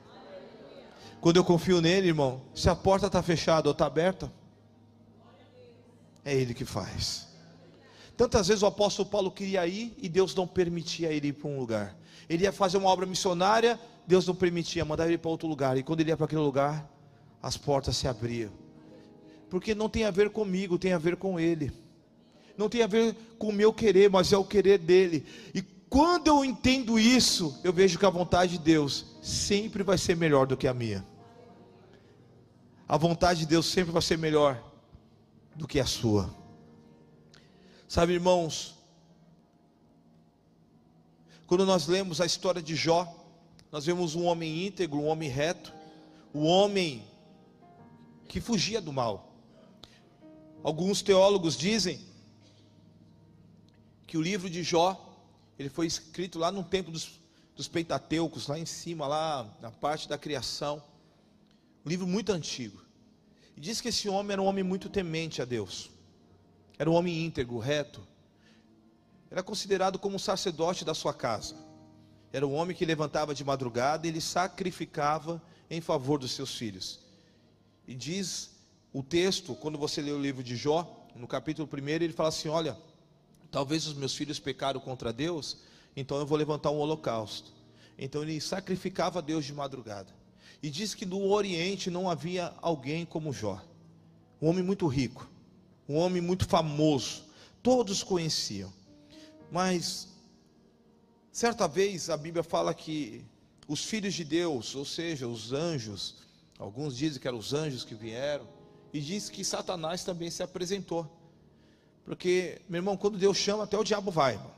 Quando 1.21 1.37
eu 1.37 1.45
confio 1.45 1.81
nele, 1.81 2.09
irmão, 2.09 2.43
se 2.55 2.69
a 2.69 2.77
porta 2.77 3.07
está 3.07 3.23
fechada 3.23 3.69
ou 3.69 3.73
está 3.73 3.87
aberta, 3.87 4.31
é 6.27 6.35
Ele 6.35 6.53
que 6.53 6.67
faz. 6.67 7.27
Tantas 8.17 8.49
vezes 8.49 8.63
o 8.63 8.67
apóstolo 8.67 9.09
Paulo 9.09 9.31
queria 9.31 9.67
ir 9.67 9.95
e 9.99 10.09
Deus 10.09 10.35
não 10.35 10.47
permitia 10.47 11.13
ele 11.13 11.29
ir 11.29 11.33
para 11.35 11.49
um 11.49 11.59
lugar. 11.59 11.97
Ele 12.29 12.45
ia 12.45 12.53
fazer 12.53 12.79
uma 12.79 12.89
obra 12.89 13.05
missionária, 13.05 13.79
Deus 14.07 14.27
não 14.27 14.35
permitia, 14.35 14.85
mandava 14.85 15.11
ele 15.11 15.19
para 15.19 15.31
outro 15.31 15.47
lugar. 15.47 15.77
E 15.77 15.83
quando 15.83 16.01
ele 16.01 16.11
ia 16.11 16.17
para 16.17 16.25
aquele 16.25 16.41
lugar, 16.41 16.91
as 17.43 17.57
portas 17.57 17.97
se 17.97 18.09
abriam. 18.09 18.51
Porque 19.51 19.75
não 19.75 19.89
tem 19.89 20.05
a 20.05 20.11
ver 20.11 20.31
comigo, 20.31 20.79
tem 20.79 20.93
a 20.93 20.99
ver 20.99 21.17
com 21.17 21.39
Ele. 21.39 21.73
Não 22.57 22.69
tem 22.69 22.83
a 22.83 22.87
ver 22.87 23.15
com 23.39 23.51
o 23.51 23.53
meu 23.53 23.73
querer, 23.73 24.11
mas 24.11 24.33
é 24.33 24.37
o 24.37 24.45
querer 24.45 24.79
dele. 24.79 25.25
E 25.55 25.63
quando 25.89 26.27
eu 26.27 26.45
entendo 26.45 26.99
isso, 26.99 27.61
eu 27.63 27.73
vejo 27.73 27.99
que 27.99 28.07
a 28.07 28.11
vontade 28.11 28.53
de 28.53 28.65
Deus 28.65 29.07
sempre 29.23 29.83
vai 29.83 29.99
ser 29.99 30.17
melhor 30.17 30.47
do 30.47 30.57
que 30.57 30.67
a 30.67 30.75
minha. 30.75 31.07
A 32.89 32.97
vontade 32.97 33.41
de 33.41 33.47
Deus 33.47 33.67
sempre 33.67 33.93
vai 33.93 34.03
ser 34.03 34.19
melhor 34.19 34.66
do 35.57 35.67
que 35.67 35.81
a 35.81 35.87
sua. 35.87 36.33
Sabe, 37.89 38.13
irmãos, 38.13 38.75
quando 41.47 41.65
nós 41.65 41.87
lemos 41.87 42.21
a 42.21 42.27
história 42.27 42.63
de 42.63 42.77
Jó, 42.77 43.13
nós 43.73 43.87
vemos 43.87 44.15
um 44.15 44.25
homem 44.25 44.67
íntegro, 44.67 44.99
um 44.99 45.07
homem 45.07 45.29
reto, 45.29 45.73
um 46.35 46.45
homem 46.47 47.05
que 48.29 48.41
fugia 48.41 48.81
do 48.81 48.93
mal. 48.93 49.33
Alguns 50.63 51.01
teólogos 51.01 51.57
dizem 51.57 52.01
que 54.07 54.19
o 54.19 54.23
livro 54.23 54.51
de 54.51 54.63
Jó, 54.63 55.01
ele 55.59 55.69
foi 55.69 55.87
escrito 55.87 56.39
lá 56.39 56.53
no 56.53 56.65
tempo 56.65 56.91
dos, 56.91 57.21
dos 57.55 57.69
Pentateucos, 57.69 58.47
lá 58.49 58.59
em 58.59 58.67
cima, 58.67 59.07
lá 59.07 59.57
na 59.61 59.71
parte 59.71 60.09
da 60.09 60.19
criação. 60.19 60.83
Um 61.85 61.89
livro 61.89 62.07
muito 62.07 62.33
antigo. 62.33 62.86
E 63.57 63.61
diz 63.61 63.81
que 63.81 63.89
esse 63.89 64.09
homem 64.09 64.33
era 64.33 64.43
um 64.43 64.47
homem 64.47 64.63
muito 64.63 64.89
temente 64.89 65.41
a 65.41 65.45
Deus. 65.45 65.91
Era 66.79 66.91
um 66.91 66.95
homem 66.95 67.25
íntegro, 67.25 67.59
reto. 67.59 68.07
Era 69.31 69.43
considerado 69.43 69.99
como 69.99 70.17
um 70.17 70.19
sacerdote 70.19 70.85
da 70.85 70.95
sua 70.95 71.15
casa. 71.15 71.57
Era 72.33 72.47
um 72.47 72.55
homem 72.55 72.77
que 72.77 72.85
levantava 72.85 73.35
de 73.35 73.43
madrugada 73.43 74.07
e 74.07 74.11
ele 74.11 74.21
sacrificava 74.21 75.43
em 75.71 75.81
favor 75.81 76.19
dos 76.19 76.33
seus 76.33 76.55
filhos. 76.55 77.01
E 77.89 77.95
diz 77.95 78.51
o 78.93 79.03
texto, 79.03 79.55
quando 79.55 79.79
você 79.79 80.03
lê 80.03 80.11
o 80.13 80.21
livro 80.21 80.43
de 80.43 80.57
Jó, 80.57 81.07
no 81.15 81.27
capítulo 81.27 81.69
1, 81.73 81.89
ele 81.89 82.13
fala 82.13 82.29
assim: 82.29 82.49
Olha, 82.49 82.77
talvez 83.51 83.87
os 83.87 83.95
meus 83.95 84.15
filhos 84.15 84.39
pecaram 84.39 84.81
contra 84.81 85.13
Deus, 85.13 85.59
então 85.97 86.19
eu 86.19 86.27
vou 86.27 86.37
levantar 86.37 86.71
um 86.71 86.79
holocausto. 86.79 87.53
Então 87.99 88.23
ele 88.23 88.39
sacrificava 88.41 89.21
a 89.21 89.23
Deus 89.23 89.45
de 89.45 89.55
madrugada. 89.55 90.13
E 90.67 90.71
diz 90.71 90.97
que 90.97 91.07
no 91.07 91.31
Oriente 91.31 91.93
não 91.93 92.11
havia 92.11 92.53
alguém 92.61 93.07
como 93.07 93.33
Jó. 93.33 93.63
Um 94.43 94.49
homem 94.49 94.65
muito 94.65 94.89
rico, 94.89 95.31
um 95.89 95.95
homem 95.95 96.21
muito 96.21 96.45
famoso, 96.45 97.23
todos 97.63 98.03
conheciam. 98.03 98.73
Mas 99.49 100.09
certa 101.31 101.69
vez 101.69 102.11
a 102.11 102.17
Bíblia 102.17 102.43
fala 102.43 102.75
que 102.75 103.25
os 103.69 103.85
filhos 103.85 104.13
de 104.13 104.25
Deus, 104.25 104.75
ou 104.75 104.85
seja, 104.85 105.29
os 105.29 105.53
anjos, 105.53 106.17
alguns 106.59 106.97
dizem 106.97 107.21
que 107.21 107.29
eram 107.29 107.39
os 107.39 107.55
anjos 107.55 107.85
que 107.85 107.95
vieram, 107.95 108.49
e 108.93 109.01
diz 109.01 109.31
que 109.31 109.45
Satanás 109.45 110.03
também 110.03 110.33
se 110.33 110.43
apresentou. 110.43 111.09
Porque, 112.05 112.61
meu 112.69 112.81
irmão, 112.81 112.97
quando 112.97 113.17
Deus 113.17 113.37
chama, 113.37 113.63
até 113.63 113.79
o 113.79 113.85
diabo 113.85 114.11
vai, 114.11 114.33
irmão. 114.33 114.51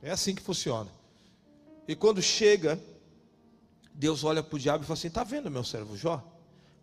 É 0.00 0.12
assim 0.12 0.36
que 0.36 0.40
funciona. 0.40 0.88
E 1.88 1.96
quando 1.96 2.22
chega, 2.22 2.78
Deus 3.98 4.22
olha 4.22 4.44
para 4.44 4.54
o 4.54 4.58
diabo 4.60 4.84
e 4.84 4.86
fala 4.86 4.96
assim: 4.96 5.08
Está 5.08 5.24
vendo, 5.24 5.50
meu 5.50 5.64
servo 5.64 5.96
Jó? 5.96 6.24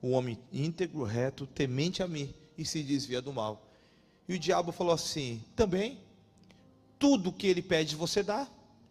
O 0.01 0.09
homem 0.09 0.37
íntegro, 0.51 1.05
reto, 1.05 1.47
temente 1.47 2.03
a 2.03 2.07
mim 2.09 2.33
e 2.57 2.65
se 2.65 2.83
desvia 2.83 3.21
do 3.21 3.31
mal. 3.31 3.65
E 4.27 4.35
o 4.35 4.39
diabo 4.39 4.73
falou 4.73 4.93
assim: 4.93 5.41
Também, 5.55 5.97
tudo 6.99 7.31
que 7.31 7.47
ele 7.47 7.61
pede 7.61 7.95
você 7.95 8.21
dá. 8.21 8.45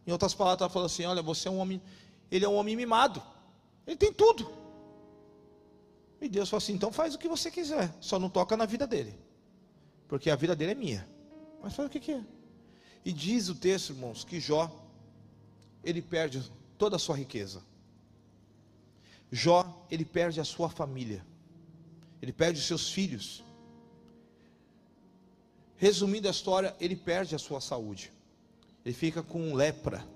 Em 0.07 0.11
outras 0.11 0.33
palavras, 0.33 0.63
ela 0.63 0.71
falou 0.71 0.87
assim: 0.87 1.05
Olha, 1.05 1.21
você 1.21 1.49
é 1.49 1.51
um 1.51 1.59
homem, 1.59 1.83
ele 2.31 2.47
é 2.47 2.49
um 2.49 2.55
homem 2.55 2.75
mimado, 2.75 3.23
ele 3.87 3.97
tem 3.97 4.11
tudo. 4.11 4.51
E 6.19 6.27
Deus 6.27 6.49
falou 6.49 6.63
assim: 6.63 6.73
Então 6.73 6.91
faz 6.91 7.15
o 7.15 7.19
que 7.19 7.29
você 7.29 7.51
quiser, 7.51 7.95
só 8.01 8.19
não 8.19 8.31
toca 8.31 8.57
na 8.57 8.65
vida 8.65 8.87
dele, 8.87 9.15
porque 10.09 10.31
a 10.31 10.37
vida 10.37 10.57
dele 10.57 10.73
é 10.73 10.75
minha. 10.75 11.07
Mas 11.63 11.75
faz 11.75 11.89
o 11.89 11.91
que, 11.91 12.01
que 12.01 12.13
é. 12.13 12.25
E 13.05 13.13
diz 13.13 13.51
o 13.51 13.55
texto, 13.55 13.91
irmãos, 13.91 14.25
que 14.25 14.41
Jó, 14.41 14.75
ele 15.85 16.01
perde 16.01 16.51
toda 16.79 16.97
a 16.97 16.99
sua 16.99 17.17
riqueza. 17.17 17.63
Jó, 19.35 19.85
ele 19.91 20.05
perde 20.05 20.41
a 20.41 20.45
sua 20.45 20.71
família, 20.71 21.27
ele 22.23 22.33
perde 22.33 22.61
os 22.61 22.67
seus 22.67 22.89
filhos. 22.89 23.43
Resumindo 25.77 26.29
a 26.29 26.31
história, 26.31 26.77
ele 26.79 26.95
perde 26.95 27.35
a 27.35 27.39
sua 27.39 27.61
saúde, 27.61 28.13
ele 28.85 28.95
fica 28.95 29.25
com 29.25 29.53
lepra, 29.53 30.07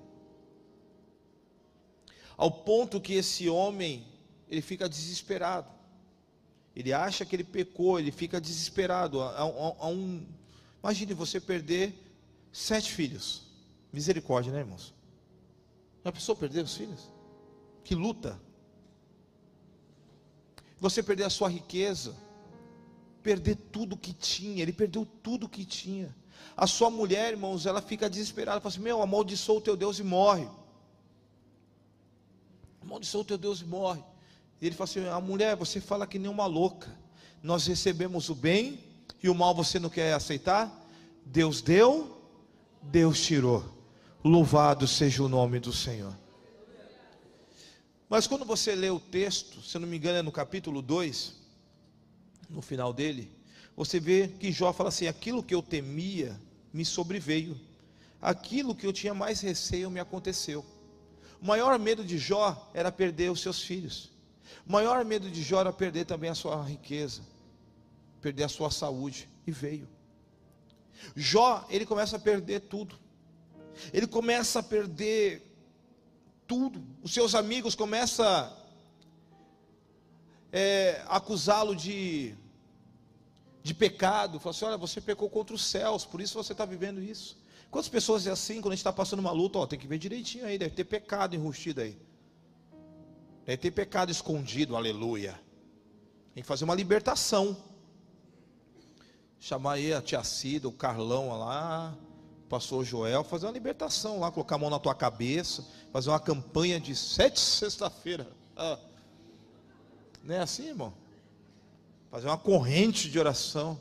ao 2.37 2.48
ponto 2.48 3.00
que 3.00 3.14
esse 3.14 3.48
homem, 3.48 4.07
ele 4.48 4.62
fica 4.62 4.88
desesperado, 4.88 5.68
ele 6.76 6.92
acha 6.92 7.26
que 7.26 7.35
ele 7.35 7.42
pecou, 7.42 7.98
ele 7.98 8.12
fica 8.12 8.40
desesperado. 8.40 9.20
A, 9.20 9.31
a, 9.31 9.42
a 9.42 9.88
um, 9.88 10.24
imagine 10.81 11.12
você 11.12 11.40
perder 11.40 11.92
sete 12.52 12.92
filhos, 12.92 13.42
misericórdia, 13.92 14.52
né, 14.52 14.61
irmãos? 14.61 14.94
Já 16.04 16.12
pensou 16.12 16.37
perder 16.37 16.62
os 16.62 16.76
filhos? 16.76 17.11
Que 17.83 17.96
luta! 17.96 18.46
Você 20.80 21.02
perder 21.02 21.24
a 21.24 21.30
sua 21.30 21.48
riqueza, 21.48 22.14
perder 23.22 23.56
tudo 23.72 23.96
que 23.96 24.12
tinha, 24.12 24.62
ele 24.62 24.72
perdeu 24.72 25.06
tudo 25.22 25.48
que 25.48 25.64
tinha. 25.64 26.14
A 26.56 26.66
sua 26.66 26.90
mulher, 26.90 27.32
irmãos, 27.32 27.66
ela 27.66 27.82
fica 27.82 28.08
desesperada, 28.08 28.60
fala 28.60 28.72
assim: 28.72 28.82
Meu, 28.82 29.02
amaldiçoa 29.02 29.58
o 29.58 29.60
teu 29.60 29.76
Deus 29.76 29.98
e 29.98 30.04
morre. 30.04 30.48
Amaldiçoa 32.80 33.20
o 33.22 33.24
teu 33.24 33.38
Deus 33.38 33.60
e 33.60 33.64
morre. 33.64 34.02
E 34.60 34.66
ele 34.66 34.74
fala 34.74 34.90
assim: 34.90 35.06
A 35.08 35.20
mulher, 35.20 35.56
você 35.56 35.80
fala 35.80 36.06
que 36.06 36.18
nem 36.18 36.30
uma 36.30 36.46
louca. 36.46 36.96
Nós 37.42 37.66
recebemos 37.66 38.28
o 38.28 38.34
bem 38.34 38.80
e 39.22 39.28
o 39.28 39.34
mal 39.34 39.54
você 39.54 39.78
não 39.78 39.88
quer 39.88 40.12
aceitar? 40.12 40.72
Deus 41.24 41.60
deu, 41.60 42.20
Deus 42.82 43.20
tirou. 43.20 43.64
Louvado 44.24 44.86
seja 44.86 45.22
o 45.22 45.28
nome 45.28 45.60
do 45.60 45.72
Senhor. 45.72 46.12
Mas 48.09 48.27
quando 48.27 48.44
você 48.44 48.75
lê 48.75 48.88
o 48.90 48.99
texto, 48.99 49.61
se 49.61 49.79
não 49.79 49.87
me 49.87 49.97
engano 49.97 50.18
é 50.18 50.23
no 50.23 50.33
capítulo 50.33 50.81
2, 50.81 51.35
no 52.49 52.62
final 52.62 52.92
dele, 52.92 53.31
você 53.77 54.01
vê 54.01 54.29
que 54.29 54.51
Jó 54.51 54.73
fala 54.73 54.88
assim: 54.88 55.07
aquilo 55.07 55.42
que 55.42 55.55
eu 55.55 55.62
temia 55.62 56.40
me 56.73 56.85
sobreveio, 56.85 57.61
aquilo 58.21 58.75
que 58.75 58.87
eu 58.87 58.92
tinha 58.92 59.12
mais 59.12 59.40
receio 59.40 59.90
me 59.90 60.01
aconteceu. 60.01 60.64
O 61.40 61.47
maior 61.47 61.79
medo 61.79 62.03
de 62.03 62.18
Jó 62.18 62.71
era 62.73 62.90
perder 62.90 63.31
os 63.31 63.40
seus 63.40 63.62
filhos, 63.62 64.11
o 64.66 64.73
maior 64.73 65.05
medo 65.05 65.31
de 65.31 65.42
Jó 65.42 65.61
era 65.61 65.73
perder 65.73 66.07
também 66.07 66.31
a 66.31 66.35
sua 66.35 66.62
riqueza, 66.64 67.21
perder 68.23 68.44
a 68.44 68.49
sua 68.49 68.71
saúde, 68.71 69.29
e 69.47 69.53
veio. 69.53 69.87
Jó, 71.14 71.66
ele 71.71 71.87
começa 71.87 72.16
a 72.16 72.18
perder 72.18 72.61
tudo, 72.61 72.99
ele 73.92 74.07
começa 74.07 74.61
a 74.61 74.62
perder 74.62 75.47
tudo. 76.48 76.82
Os 77.02 77.12
seus 77.12 77.34
amigos 77.34 77.74
começam 77.74 78.26
a 78.26 78.50
é, 80.50 81.04
acusá-lo 81.06 81.76
de, 81.76 82.34
de 83.62 83.74
pecado. 83.74 84.40
Falam 84.40 84.50
assim: 84.50 84.64
olha, 84.64 84.78
você 84.78 85.00
pecou 85.00 85.28
contra 85.28 85.54
os 85.54 85.64
céus, 85.64 86.04
por 86.04 86.20
isso 86.20 86.42
você 86.42 86.52
está 86.52 86.64
vivendo 86.64 87.00
isso. 87.00 87.37
Quantas 87.70 87.90
pessoas 87.90 88.26
é 88.26 88.30
assim, 88.30 88.62
quando 88.62 88.72
a 88.72 88.76
gente 88.76 88.80
está 88.80 88.92
passando 88.92 89.20
uma 89.20 89.30
luta, 89.30 89.58
ó, 89.58 89.66
tem 89.66 89.78
que 89.78 89.87
ver 89.87 89.98
direitinho 89.98 90.46
aí, 90.46 90.56
deve 90.56 90.74
ter 90.74 90.84
pecado 90.84 91.37
enrustido 91.37 91.82
aí. 91.82 91.98
Deve 93.44 93.58
ter 93.58 93.70
pecado 93.70 94.11
escondido, 94.11 94.74
aleluia. 94.74 95.38
Tem 96.34 96.42
que 96.42 96.48
fazer 96.48 96.64
uma 96.64 96.74
libertação. 96.74 97.56
Chamar 99.38 99.74
aí 99.74 99.92
a 99.92 100.00
tia 100.00 100.24
Cida, 100.24 100.66
o 100.66 100.72
Carlão 100.72 101.38
lá, 101.38 101.96
pastor 102.48 102.84
Joel, 102.84 103.22
fazer 103.22 103.46
uma 103.46 103.52
libertação 103.52 104.20
lá, 104.20 104.30
colocar 104.30 104.54
a 104.54 104.58
mão 104.58 104.70
na 104.70 104.78
tua 104.78 104.94
cabeça, 104.94 105.64
fazer 105.92 106.08
uma 106.08 106.18
campanha 106.18 106.80
de 106.80 106.96
sete 106.96 107.38
sexta-feira. 107.40 108.26
Ah. 108.56 108.78
Não 110.24 110.34
é 110.34 110.40
assim, 110.40 110.68
irmão? 110.68 110.92
Fazer 112.11 112.26
uma 112.26 112.38
corrente 112.38 113.11
de 113.11 113.18
oração. 113.18 113.78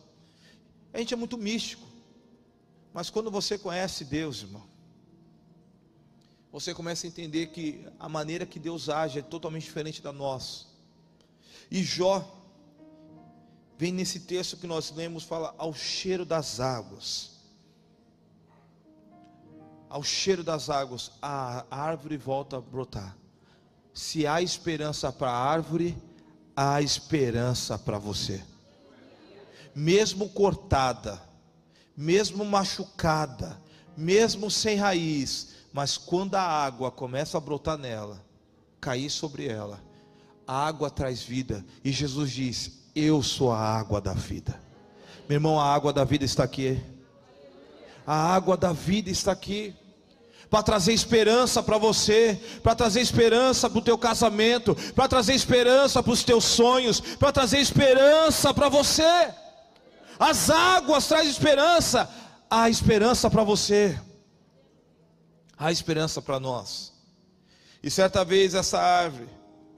A 0.94 1.00
gente 1.00 1.14
é 1.14 1.18
muito 1.18 1.38
místico. 1.38 1.88
Mas 2.94 3.10
quando 3.10 3.32
você 3.32 3.58
conhece 3.58 4.04
Deus, 4.04 4.42
irmão, 4.42 4.64
você 6.52 6.74
começa 6.74 7.06
a 7.06 7.10
entender 7.10 7.48
que 7.48 7.88
a 8.00 8.10
maneira 8.10 8.46
que 8.46 8.60
Deus 8.60 8.90
age 8.90 9.20
é 9.20 9.22
totalmente 9.22 9.64
diferente 9.64 10.02
da 10.02 10.12
nossa. 10.12 10.66
E 11.70 11.84
Jó 11.84 12.26
vem 13.78 13.92
nesse 13.92 14.22
texto 14.22 14.58
que 14.58 14.66
nós 14.68 14.92
lemos, 14.92 15.24
fala 15.24 15.54
ao 15.58 15.74
cheiro 15.74 16.26
das 16.26 16.60
águas 16.60 17.37
ao 19.90 20.04
cheiro 20.04 20.44
das 20.44 20.70
águas, 20.70 21.12
a 21.22 21.66
árvore 21.70 22.18
volta 22.18 22.58
a 22.58 22.62
brotar. 22.62 23.16
Se 23.94 24.28
há 24.28 24.42
esperança 24.42 25.12
para 25.12 25.32
a 25.32 25.38
árvore, 25.38 25.98
há 26.56 26.82
esperança 26.82 27.78
para 27.78 27.98
você. 27.98 28.44
Mesmo 29.74 30.30
cortada, 30.30 31.22
mesmo 31.96 32.44
machucada, 32.44 33.60
mesmo 33.96 34.52
sem 34.52 34.78
raiz, 34.78 35.56
mas 35.74 35.98
quando 35.98 36.36
a 36.36 36.42
água 36.42 36.92
começa 36.92 37.38
a 37.38 37.42
brotar 37.42 37.78
nela, 37.78 38.24
cair 38.80 39.10
sobre 39.10 39.48
ela, 39.48 39.82
a 40.48 40.66
água 40.66 40.90
traz 40.90 41.22
vida, 41.22 41.66
e 41.84 41.92
Jesus 41.92 42.32
diz: 42.32 42.72
Eu 42.96 43.22
sou 43.22 43.52
a 43.52 43.60
água 43.60 44.00
da 44.00 44.14
vida. 44.14 44.60
Meu 45.28 45.36
irmão, 45.36 45.60
a 45.60 45.74
água 45.74 45.92
da 45.92 46.04
vida 46.04 46.24
está 46.24 46.44
aqui. 46.44 46.82
A 48.08 48.34
água 48.34 48.56
da 48.56 48.72
vida 48.72 49.10
está 49.10 49.34
aqui 49.34 49.76
para 50.50 50.64
trazer 50.64 50.94
esperança 50.94 51.62
para 51.62 51.78
você, 51.78 52.42
para 52.64 52.74
trazer 52.74 53.02
esperança 53.02 53.70
para 53.70 53.80
o 53.80 53.82
teu 53.82 53.98
casamento, 53.98 54.74
para 54.94 55.10
trazer 55.10 55.34
esperança 55.34 56.02
para 56.02 56.14
os 56.14 56.24
teus 56.24 56.46
sonhos, 56.46 57.02
para 57.02 57.34
trazer 57.34 57.60
esperança 57.60 58.54
para 58.54 58.70
você. 58.70 59.34
As 60.18 60.50
águas 60.50 61.06
trazem 61.06 61.30
esperança, 61.30 62.10
há 62.50 62.70
esperança 62.70 63.30
para 63.30 63.44
você, 63.44 64.00
há 65.58 65.70
esperança 65.70 66.22
para 66.22 66.40
nós. 66.40 66.94
E 67.84 67.92
certa 67.92 68.24
vez 68.24 68.54
essa 68.54 68.80
árvore 68.80 69.30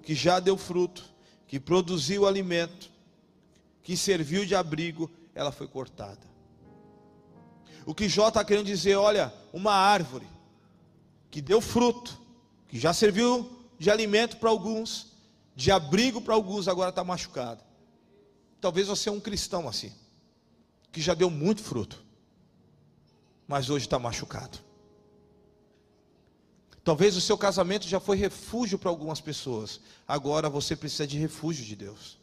que 0.04 0.14
já 0.14 0.40
deu 0.40 0.56
fruto, 0.56 1.04
que 1.48 1.60
produziu 1.60 2.28
alimento, 2.28 2.92
que 3.82 3.98
serviu 3.98 4.46
de 4.46 4.54
abrigo, 4.54 5.10
ela 5.34 5.52
foi 5.52 5.68
cortada. 5.68 6.30
O 7.86 7.94
que 7.94 8.08
Jó 8.08 8.28
está 8.28 8.44
querendo 8.44 8.66
dizer, 8.66 8.96
olha, 8.96 9.34
uma 9.52 9.74
árvore 9.74 10.28
que 11.32 11.42
deu 11.42 11.62
fruto, 11.62 12.20
que 12.68 12.80
já 12.80 12.94
serviu 12.94 13.50
de 13.78 13.90
alimento 13.90 14.38
para 14.38 14.50
alguns, 14.50 15.14
de 15.56 15.72
abrigo 15.72 16.22
para 16.22 16.34
alguns, 16.34 16.68
agora 16.68 16.90
está 16.90 17.04
machucado. 17.04 17.64
Talvez 18.62 18.88
você 18.88 19.10
é 19.10 19.12
um 19.12 19.20
cristão 19.20 19.68
assim, 19.68 19.94
que 20.92 21.02
já 21.02 21.14
deu 21.14 21.30
muito 21.30 21.64
fruto, 21.64 22.04
mas 23.48 23.70
hoje 23.70 23.86
está 23.86 23.98
machucado. 23.98 24.60
Talvez 26.84 27.16
o 27.16 27.22
seu 27.22 27.38
casamento 27.38 27.88
já 27.88 28.00
foi 28.00 28.18
refúgio 28.18 28.78
para 28.78 28.90
algumas 28.90 29.22
pessoas, 29.22 29.80
agora 30.08 30.50
você 30.50 30.76
precisa 30.76 31.06
de 31.06 31.18
refúgio 31.18 31.66
de 31.66 31.76
Deus. 31.76 32.18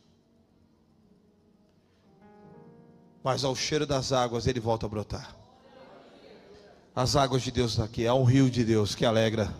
Mas 3.23 3.45
ao 3.45 3.57
cheiro 3.57 3.87
das 3.87 4.12
águas 4.12 4.47
ele 4.47 4.61
volta 4.61 4.87
a 4.87 4.88
brotar. 4.88 5.45
As 6.96 7.14
águas 7.14 7.42
de 7.42 7.50
Deus 7.50 7.72
estão 7.72 7.85
aqui. 7.85 8.06
Há 8.06 8.14
um 8.14 8.24
rio 8.24 8.48
de 8.48 8.64
Deus 8.64 8.94
que 8.94 9.04
alegra. 9.04 9.54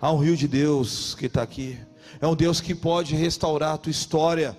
Há 0.00 0.12
um 0.12 0.18
rio 0.18 0.36
de 0.36 0.46
Deus 0.46 1.12
que 1.16 1.26
está 1.26 1.42
aqui. 1.42 1.76
É 2.20 2.26
um 2.28 2.36
Deus 2.36 2.60
que 2.60 2.72
pode 2.72 3.16
restaurar 3.16 3.74
a 3.74 3.76
tua 3.76 3.90
história. 3.90 4.56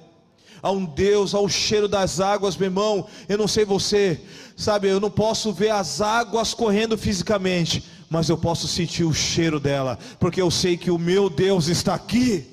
Há 0.61 0.69
um 0.69 0.83
Deus 0.83 1.33
ao 1.33 1.47
cheiro 1.47 1.87
das 1.87 2.19
águas, 2.19 2.57
meu 2.57 2.67
irmão. 2.67 3.07
Eu 3.29 3.37
não 3.37 3.47
sei 3.47 3.63
você, 3.63 4.19
sabe? 4.57 4.89
Eu 4.89 4.99
não 4.99 5.09
posso 5.09 5.53
ver 5.53 5.69
as 5.69 6.01
águas 6.01 6.53
correndo 6.53 6.97
fisicamente, 6.97 7.89
mas 8.09 8.27
eu 8.27 8.37
posso 8.37 8.67
sentir 8.67 9.05
o 9.05 9.13
cheiro 9.13 9.57
dela, 9.57 9.97
porque 10.19 10.41
eu 10.41 10.51
sei 10.51 10.75
que 10.75 10.91
o 10.91 10.99
meu 10.99 11.29
Deus 11.29 11.69
está 11.69 11.93
aqui. 11.93 12.45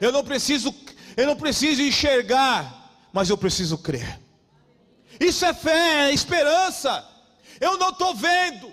Eu 0.00 0.10
não 0.10 0.24
preciso, 0.24 0.74
eu 1.16 1.28
não 1.28 1.36
preciso 1.36 1.80
enxergar, 1.80 3.06
mas 3.12 3.30
eu 3.30 3.38
preciso 3.38 3.78
crer. 3.78 4.18
Isso 5.20 5.44
é 5.44 5.54
fé, 5.54 6.08
é 6.08 6.12
esperança. 6.12 7.13
Eu 7.60 7.76
não 7.78 7.90
estou 7.90 8.14
vendo, 8.14 8.72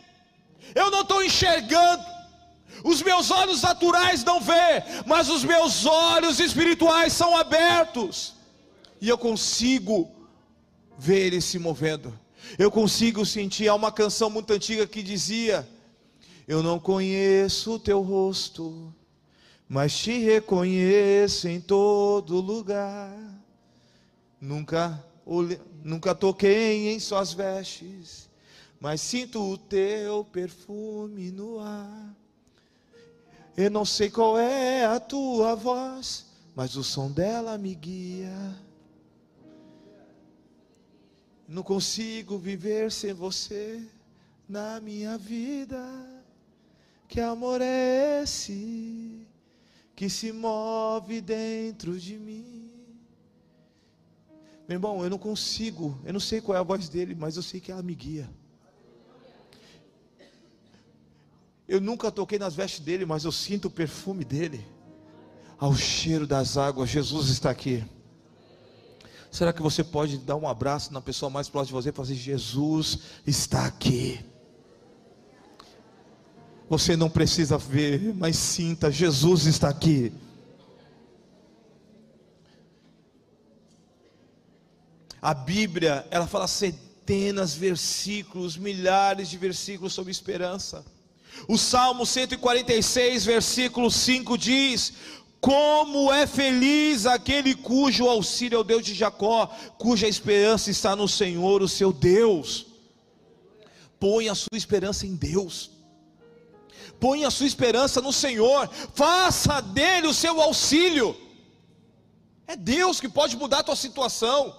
Eu 0.75 0.89
não 0.91 1.01
estou 1.01 1.23
enxergando. 1.23 2.03
Os 2.83 3.01
meus 3.01 3.29
olhos 3.29 3.61
naturais 3.61 4.23
não 4.23 4.39
vê, 4.39 4.83
mas 5.05 5.29
os 5.29 5.43
meus 5.43 5.85
olhos 5.85 6.39
espirituais 6.39 7.13
são 7.13 7.37
abertos. 7.37 8.35
E 8.99 9.09
eu 9.09 9.17
consigo 9.17 10.09
ver 10.97 11.27
ele 11.27 11.41
se 11.41 11.59
movendo. 11.59 12.17
Eu 12.57 12.71
consigo 12.71 13.25
sentir. 13.25 13.67
Há 13.67 13.75
uma 13.75 13.91
canção 13.91 14.29
muito 14.29 14.51
antiga 14.53 14.87
que 14.87 15.03
dizia: 15.03 15.67
Eu 16.47 16.63
não 16.63 16.79
conheço 16.79 17.73
o 17.73 17.79
teu 17.79 18.01
rosto, 18.01 18.93
mas 19.67 19.97
te 19.97 20.17
reconheço 20.17 21.47
em 21.47 21.59
todo 21.59 22.39
lugar. 22.39 23.11
Nunca, 24.39 25.03
nunca 25.83 26.15
toquei 26.15 26.93
em 26.93 26.99
suas 26.99 27.31
vestes, 27.31 28.27
mas 28.81 28.99
sinto 28.99 29.39
o 29.39 29.57
teu 29.59 30.25
perfume 30.25 31.31
no 31.31 31.59
ar. 31.59 32.17
Eu 33.55 33.69
não 33.69 33.85
sei 33.85 34.09
qual 34.09 34.39
é 34.39 34.83
a 34.85 34.99
tua 34.99 35.55
voz, 35.55 36.25
mas 36.55 36.75
o 36.75 36.83
som 36.83 37.11
dela 37.11 37.59
me 37.59 37.75
guia. 37.75 38.57
Não 41.47 41.61
consigo 41.61 42.39
viver 42.39 42.91
sem 42.91 43.13
você 43.13 43.85
na 44.49 44.81
minha 44.81 45.15
vida. 45.15 45.79
Que 47.07 47.21
amor 47.21 47.61
é 47.61 48.23
esse 48.23 49.27
que 49.95 50.09
se 50.09 50.31
move 50.31 51.21
dentro 51.21 51.99
de 51.99 52.17
mim? 52.17 52.71
Meu 54.67 54.77
irmão, 54.77 55.03
eu 55.03 55.09
não 55.09 55.19
consigo, 55.19 55.99
eu 56.03 56.13
não 56.13 56.19
sei 56.19 56.41
qual 56.41 56.57
é 56.57 56.59
a 56.59 56.63
voz 56.63 56.89
dele, 56.89 57.13
mas 57.13 57.35
eu 57.35 57.43
sei 57.43 57.59
que 57.59 57.71
ela 57.71 57.83
me 57.83 57.93
guia. 57.93 58.40
Eu 61.71 61.79
nunca 61.79 62.11
toquei 62.11 62.37
nas 62.37 62.53
vestes 62.53 62.81
dele, 62.81 63.05
mas 63.05 63.23
eu 63.23 63.31
sinto 63.31 63.69
o 63.69 63.71
perfume 63.71 64.25
dele. 64.25 64.67
Ao 65.57 65.73
cheiro 65.73 66.27
das 66.27 66.57
águas, 66.57 66.89
Jesus 66.89 67.29
está 67.29 67.49
aqui. 67.49 67.81
Será 69.31 69.53
que 69.53 69.61
você 69.61 69.81
pode 69.81 70.17
dar 70.17 70.35
um 70.35 70.49
abraço 70.49 70.91
na 70.91 70.99
pessoa 70.99 71.29
mais 71.29 71.47
próxima 71.47 71.79
de 71.79 71.83
você 71.83 71.89
e 71.89 71.91
falar 71.93 72.07
assim: 72.07 72.15
Jesus 72.15 72.99
está 73.25 73.65
aqui? 73.65 74.19
Você 76.67 76.97
não 76.97 77.09
precisa 77.09 77.57
ver, 77.57 78.13
mas 78.15 78.35
sinta: 78.35 78.91
Jesus 78.91 79.45
está 79.45 79.69
aqui. 79.69 80.11
A 85.21 85.33
Bíblia, 85.33 86.05
ela 86.11 86.27
fala 86.27 86.49
centenas 86.49 87.53
de 87.53 87.59
versículos, 87.59 88.57
milhares 88.57 89.29
de 89.29 89.37
versículos 89.37 89.93
sobre 89.93 90.11
esperança. 90.11 90.83
O 91.47 91.57
Salmo 91.57 92.05
146, 92.05 93.25
versículo 93.25 93.89
5 93.89 94.37
diz: 94.37 94.93
como 95.41 96.13
é 96.13 96.27
feliz 96.27 97.07
aquele 97.07 97.55
cujo 97.55 98.07
auxílio 98.07 98.57
é 98.57 98.59
o 98.59 98.63
Deus 98.63 98.85
de 98.85 98.93
Jacó, 98.93 99.47
cuja 99.75 100.07
esperança 100.07 100.69
está 100.69 100.95
no 100.95 101.07
Senhor, 101.07 101.63
o 101.63 101.67
seu 101.67 101.91
Deus. 101.91 102.67
Põe 103.99 104.29
a 104.29 104.35
sua 104.35 104.55
esperança 104.55 105.07
em 105.07 105.15
Deus. 105.15 105.71
Põe 106.99 107.25
a 107.25 107.31
sua 107.31 107.47
esperança 107.47 107.99
no 107.99 108.13
Senhor. 108.13 108.69
Faça 108.93 109.59
dele 109.61 110.05
o 110.05 110.13
seu 110.13 110.39
auxílio. 110.39 111.17
É 112.45 112.55
Deus 112.55 113.01
que 113.01 113.09
pode 113.09 113.35
mudar 113.35 113.59
a 113.59 113.63
tua 113.63 113.75
situação. 113.75 114.55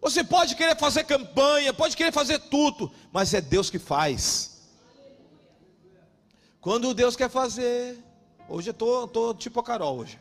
Você 0.00 0.24
pode 0.24 0.54
querer 0.54 0.78
fazer 0.78 1.04
campanha, 1.04 1.74
pode 1.74 1.94
querer 1.94 2.12
fazer 2.12 2.38
tudo, 2.38 2.90
mas 3.12 3.34
é 3.34 3.42
Deus 3.42 3.68
que 3.68 3.78
faz. 3.78 4.57
Quando 6.60 6.94
Deus 6.94 7.16
quer 7.16 7.30
fazer, 7.30 8.02
Hoje 8.50 8.70
eu 8.70 8.74
tô, 8.74 9.06
tô 9.06 9.34
tipo 9.34 9.60
a 9.60 9.62
Carol 9.62 9.98
hoje. 9.98 10.18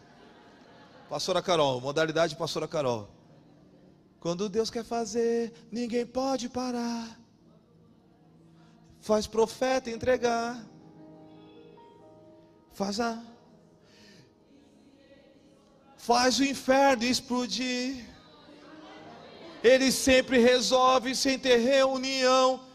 Pastora 1.09 1.41
Carol, 1.41 1.79
modalidade 1.79 2.35
pastora 2.35 2.67
Carol. 2.67 3.07
Quando 4.19 4.49
Deus 4.49 4.69
quer 4.69 4.83
fazer, 4.83 5.53
ninguém 5.71 6.05
pode 6.05 6.49
parar. 6.49 7.17
Faz 8.99 9.25
profeta 9.25 9.89
entregar. 9.89 10.61
Faz 12.73 12.99
a 12.99 13.23
Faz 15.95 16.39
o 16.39 16.43
inferno 16.43 17.05
explodir. 17.05 18.05
Ele 19.63 19.89
sempre 19.89 20.37
resolve 20.37 21.15
sem 21.15 21.39
ter 21.39 21.57
reunião 21.57 22.66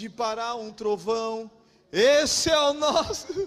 de 0.00 0.08
parar 0.08 0.54
um 0.54 0.72
trovão. 0.72 1.50
Esse 1.92 2.50
é 2.50 2.58
o 2.58 2.72
nosso. 2.72 3.26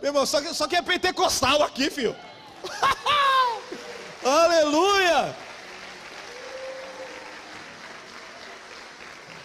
Meu 0.00 0.08
irmão, 0.08 0.24
só 0.24 0.40
que, 0.40 0.54
só 0.54 0.66
que 0.66 0.76
é 0.76 0.82
pentecostal 0.82 1.62
aqui, 1.62 1.90
filho. 1.90 2.16
Aleluia! 4.24 5.36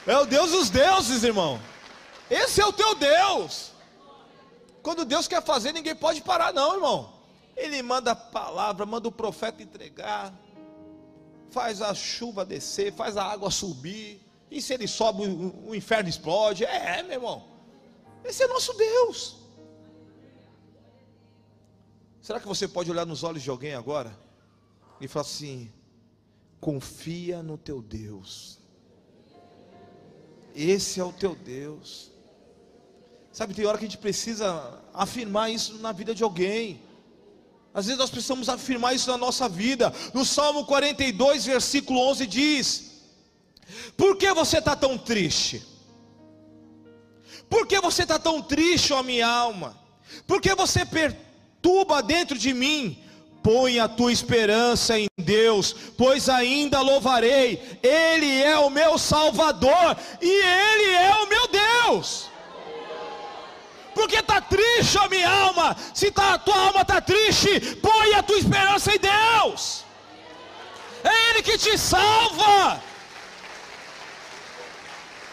É 0.07 0.17
o 0.17 0.25
Deus 0.25 0.51
dos 0.51 0.69
deuses, 0.69 1.23
irmão. 1.23 1.59
Esse 2.29 2.61
é 2.61 2.65
o 2.65 2.71
teu 2.71 2.95
Deus. 2.95 3.71
Quando 4.81 5.03
Deus 5.03 5.27
quer 5.27 5.43
fazer, 5.43 5.73
ninguém 5.73 5.95
pode 5.95 6.21
parar, 6.21 6.53
não, 6.53 6.75
irmão. 6.75 7.13
Ele 7.57 7.81
manda 7.81 8.11
a 8.11 8.15
palavra, 8.15 8.85
manda 8.85 9.09
o 9.09 9.11
profeta 9.11 9.61
entregar, 9.61 10.33
faz 11.49 11.81
a 11.81 11.93
chuva 11.93 12.45
descer, 12.45 12.93
faz 12.93 13.17
a 13.17 13.23
água 13.23 13.51
subir. 13.51 14.24
E 14.55 14.61
se 14.61 14.73
ele 14.73 14.87
sobe, 14.87 15.23
o, 15.67 15.75
inferno 15.75 16.07
explode. 16.07 16.63
É, 16.63 17.03
meu 17.03 17.15
irmão. 17.15 17.43
Esse 18.23 18.41
é 18.43 18.47
nosso 18.47 18.71
Deus. 18.71 19.35
Será 22.21 22.39
que 22.39 22.47
você 22.47 22.65
pode 22.65 22.89
olhar 22.89 23.05
nos 23.05 23.21
olhos 23.21 23.43
de 23.43 23.49
alguém 23.49 23.73
agora 23.73 24.17
e 25.01 25.09
falar 25.09 25.25
assim: 25.25 25.69
confia 26.61 27.43
no 27.43 27.57
teu 27.57 27.81
Deus. 27.81 28.57
Esse 30.55 31.01
é 31.01 31.03
o 31.03 31.11
teu 31.11 31.35
Deus. 31.35 32.09
Sabe, 33.33 33.53
tem 33.53 33.65
hora 33.65 33.77
que 33.77 33.83
a 33.83 33.89
gente 33.89 33.97
precisa 33.97 34.81
afirmar 34.93 35.51
isso 35.51 35.79
na 35.79 35.91
vida 35.91 36.15
de 36.15 36.23
alguém. 36.23 36.81
Às 37.73 37.87
vezes 37.87 37.99
nós 37.99 38.09
precisamos 38.09 38.47
afirmar 38.47 38.95
isso 38.95 39.11
na 39.11 39.17
nossa 39.17 39.49
vida. 39.49 39.93
No 40.13 40.23
Salmo 40.23 40.65
42, 40.65 41.43
versículo 41.43 41.99
11 41.99 42.25
diz: 42.25 42.94
por 43.97 44.17
que 44.17 44.33
você 44.33 44.59
está 44.59 44.75
tão 44.75 44.97
triste? 44.97 45.65
Por 47.49 47.67
que 47.67 47.79
você 47.79 48.03
está 48.03 48.17
tão 48.17 48.41
triste, 48.41 48.93
ó 48.93 49.03
minha 49.03 49.27
alma? 49.27 49.77
Por 50.27 50.41
que 50.41 50.53
você 50.55 50.85
perturba 50.85 52.01
dentro 52.01 52.37
de 52.37 52.53
mim? 52.53 53.01
Põe 53.43 53.79
a 53.79 53.87
tua 53.87 54.11
esperança 54.11 54.97
em 54.97 55.07
Deus, 55.19 55.75
pois 55.95 56.29
ainda 56.29 56.81
louvarei. 56.81 57.79
Ele 57.83 58.41
é 58.41 58.57
o 58.57 58.71
meu 58.71 58.97
Salvador 58.97 59.95
e 60.19 60.29
Ele 60.29 60.91
é 60.95 61.15
o 61.15 61.29
meu 61.29 61.47
Deus. 61.47 62.27
Porque 63.93 64.17
está 64.17 64.41
triste, 64.41 64.97
ó 64.97 65.07
minha 65.07 65.29
alma. 65.29 65.77
Se 65.93 66.09
tá, 66.09 66.33
a 66.33 66.37
tua 66.39 66.57
alma 66.57 66.81
está 66.81 66.99
triste, 66.99 67.75
põe 67.77 68.15
a 68.15 68.23
tua 68.23 68.37
esperança 68.37 68.91
em 68.93 68.99
Deus. 68.99 69.85
É 71.03 71.29
Ele 71.29 71.43
que 71.43 71.57
te 71.57 71.77
salva. 71.77 72.81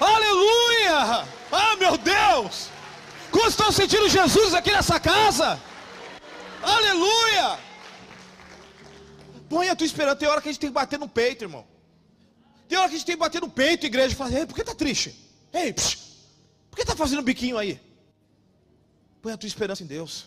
Aleluia! 0.02 1.28
Ah, 1.50 1.76
meu 1.76 1.96
Deus! 1.96 2.68
Como 3.30 3.46
estão 3.46 3.70
sentindo 3.70 4.08
Jesus 4.08 4.52
aqui 4.52 4.72
nessa 4.72 4.98
casa? 4.98 5.60
Aleluia! 6.60 7.58
Põe 9.48 9.68
a 9.68 9.76
tua 9.76 9.86
esperança. 9.86 10.16
Tem 10.16 10.28
hora 10.28 10.40
que 10.40 10.48
a 10.48 10.52
gente 10.52 10.60
tem 10.60 10.70
que 10.70 10.74
bater 10.74 10.98
no 10.98 11.08
peito, 11.08 11.44
irmão. 11.44 11.64
Tem 12.68 12.78
hora 12.78 12.88
que 12.88 12.94
a 12.94 12.98
gente 12.98 13.06
tem 13.06 13.16
que 13.16 13.20
bater 13.20 13.40
no 13.40 13.48
peito, 13.48 13.86
igreja, 13.86 14.12
e 14.12 14.16
falar: 14.16 14.32
Ei, 14.32 14.46
por 14.46 14.54
que 14.54 14.62
está 14.62 14.74
triste? 14.74 15.14
Ei, 15.52 15.72
psh, 15.72 15.98
por 16.68 16.76
que 16.76 16.82
está 16.82 16.96
fazendo 16.96 17.22
biquinho 17.22 17.58
aí? 17.58 17.80
Põe 19.20 19.32
a 19.32 19.36
tua 19.36 19.46
esperança 19.46 19.82
em 19.84 19.86
Deus. 19.86 20.26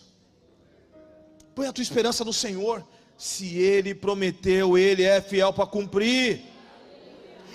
Põe 1.54 1.66
a 1.66 1.72
tua 1.72 1.82
esperança 1.82 2.24
no 2.24 2.32
Senhor. 2.32 2.86
Se 3.18 3.58
Ele 3.58 3.94
prometeu, 3.94 4.78
Ele 4.78 5.02
é 5.02 5.20
fiel 5.20 5.52
para 5.52 5.66
cumprir. 5.66 6.42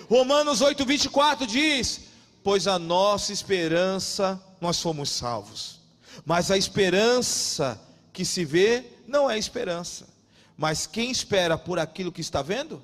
Romanos 0.09 0.61
8, 0.61 0.85
24 0.85 1.47
diz: 1.47 2.10
pois 2.43 2.67
a 2.67 2.79
nossa 2.79 3.31
esperança 3.31 4.41
nós 4.59 4.77
somos 4.77 5.09
salvos. 5.09 5.79
Mas 6.25 6.51
a 6.51 6.57
esperança 6.57 7.79
que 8.11 8.25
se 8.25 8.43
vê 8.43 8.85
não 9.07 9.29
é 9.29 9.37
esperança. 9.37 10.07
Mas 10.57 10.85
quem 10.85 11.09
espera 11.09 11.57
por 11.57 11.79
aquilo 11.79 12.11
que 12.11 12.21
está 12.21 12.41
vendo? 12.41 12.81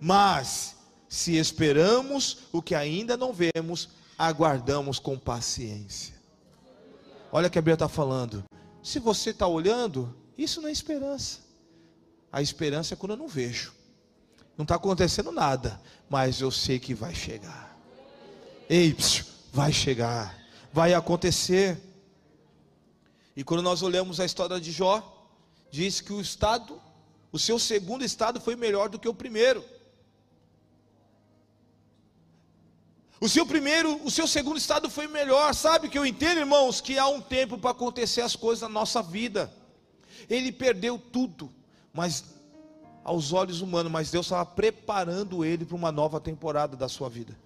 Mas 0.00 0.76
se 1.08 1.36
esperamos 1.36 2.38
o 2.52 2.62
que 2.62 2.74
ainda 2.74 3.16
não 3.16 3.32
vemos, 3.32 3.88
aguardamos 4.16 4.98
com 4.98 5.18
paciência. 5.18 6.14
Olha 7.32 7.48
o 7.48 7.50
que 7.50 7.58
a 7.58 7.62
Bíblia 7.62 7.74
está 7.74 7.88
falando. 7.88 8.44
Se 8.82 8.98
você 8.98 9.30
está 9.30 9.46
olhando, 9.46 10.14
isso 10.36 10.60
não 10.60 10.68
é 10.68 10.72
esperança. 10.72 11.40
A 12.32 12.40
esperança 12.40 12.94
é 12.94 12.96
quando 12.96 13.12
eu 13.12 13.16
não 13.16 13.28
vejo. 13.28 13.72
Não 14.56 14.62
está 14.62 14.76
acontecendo 14.76 15.32
nada, 15.32 15.80
mas 16.08 16.40
eu 16.40 16.50
sei 16.50 16.78
que 16.78 16.94
vai 16.94 17.14
chegar. 17.14 17.69
Ei, 18.72 18.94
psiu, 18.94 19.24
vai 19.52 19.72
chegar, 19.72 20.38
vai 20.72 20.94
acontecer. 20.94 21.76
E 23.34 23.42
quando 23.42 23.64
nós 23.64 23.82
olhamos 23.82 24.20
a 24.20 24.24
história 24.24 24.60
de 24.60 24.70
Jó, 24.70 25.02
diz 25.72 26.00
que 26.00 26.12
o 26.12 26.20
estado, 26.20 26.80
o 27.32 27.38
seu 27.38 27.58
segundo 27.58 28.04
estado 28.04 28.40
foi 28.40 28.54
melhor 28.54 28.88
do 28.88 28.96
que 28.96 29.08
o 29.08 29.12
primeiro. 29.12 29.64
O 33.20 33.28
seu 33.28 33.44
primeiro, 33.44 34.00
o 34.04 34.10
seu 34.10 34.28
segundo 34.28 34.58
estado 34.58 34.88
foi 34.88 35.08
melhor. 35.08 35.52
Sabe 35.52 35.88
que 35.88 35.98
eu 35.98 36.06
entendo, 36.06 36.38
irmãos, 36.38 36.80
que 36.80 36.96
há 36.96 37.08
um 37.08 37.20
tempo 37.20 37.58
para 37.58 37.72
acontecer 37.72 38.20
as 38.20 38.36
coisas 38.36 38.62
na 38.62 38.68
nossa 38.68 39.02
vida. 39.02 39.52
Ele 40.28 40.52
perdeu 40.52 40.96
tudo, 40.96 41.52
mas 41.92 42.22
aos 43.02 43.32
olhos 43.32 43.62
humanos, 43.62 43.90
mas 43.90 44.12
Deus 44.12 44.26
estava 44.26 44.46
preparando 44.46 45.44
ele 45.44 45.64
para 45.64 45.76
uma 45.76 45.90
nova 45.90 46.20
temporada 46.20 46.76
da 46.76 46.88
sua 46.88 47.08
vida. 47.08 47.36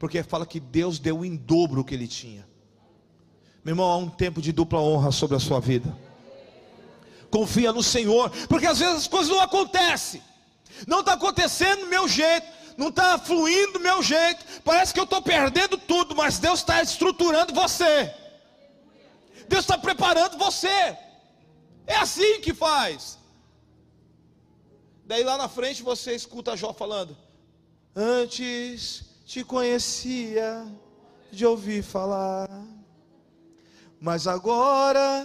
Porque 0.00 0.22
fala 0.22 0.46
que 0.46 0.58
Deus 0.58 0.98
deu 0.98 1.26
em 1.26 1.36
dobro 1.36 1.82
o 1.82 1.84
que 1.84 1.94
ele 1.94 2.08
tinha. 2.08 2.48
Meu 3.62 3.72
irmão, 3.72 3.90
há 3.90 3.98
um 3.98 4.08
tempo 4.08 4.40
de 4.40 4.50
dupla 4.50 4.80
honra 4.80 5.12
sobre 5.12 5.36
a 5.36 5.38
sua 5.38 5.60
vida. 5.60 5.94
Confia 7.30 7.70
no 7.70 7.82
Senhor, 7.82 8.30
porque 8.48 8.66
às 8.66 8.78
vezes 8.78 8.94
as 8.96 9.06
coisas 9.06 9.28
não 9.28 9.40
acontecem. 9.42 10.22
Não 10.86 11.00
está 11.00 11.12
acontecendo 11.12 11.80
do 11.80 11.86
meu 11.86 12.08
jeito, 12.08 12.46
não 12.78 12.88
está 12.88 13.18
fluindo 13.18 13.74
do 13.74 13.80
meu 13.80 14.02
jeito. 14.02 14.42
Parece 14.64 14.94
que 14.94 14.98
eu 14.98 15.04
estou 15.04 15.20
perdendo 15.20 15.76
tudo, 15.76 16.16
mas 16.16 16.38
Deus 16.38 16.60
está 16.60 16.82
estruturando 16.82 17.52
você. 17.52 18.10
Deus 19.50 19.64
está 19.64 19.76
preparando 19.76 20.38
você. 20.38 20.96
É 21.86 21.96
assim 21.96 22.40
que 22.40 22.54
faz. 22.54 23.18
Daí 25.04 25.22
lá 25.22 25.36
na 25.36 25.48
frente 25.48 25.82
você 25.82 26.14
escuta 26.14 26.56
Jó 26.56 26.72
falando: 26.72 27.14
Antes 27.94 29.09
te 29.30 29.44
conhecia 29.44 30.66
de 31.30 31.46
ouvir 31.46 31.84
falar, 31.84 32.50
mas 34.00 34.26
agora. 34.26 35.24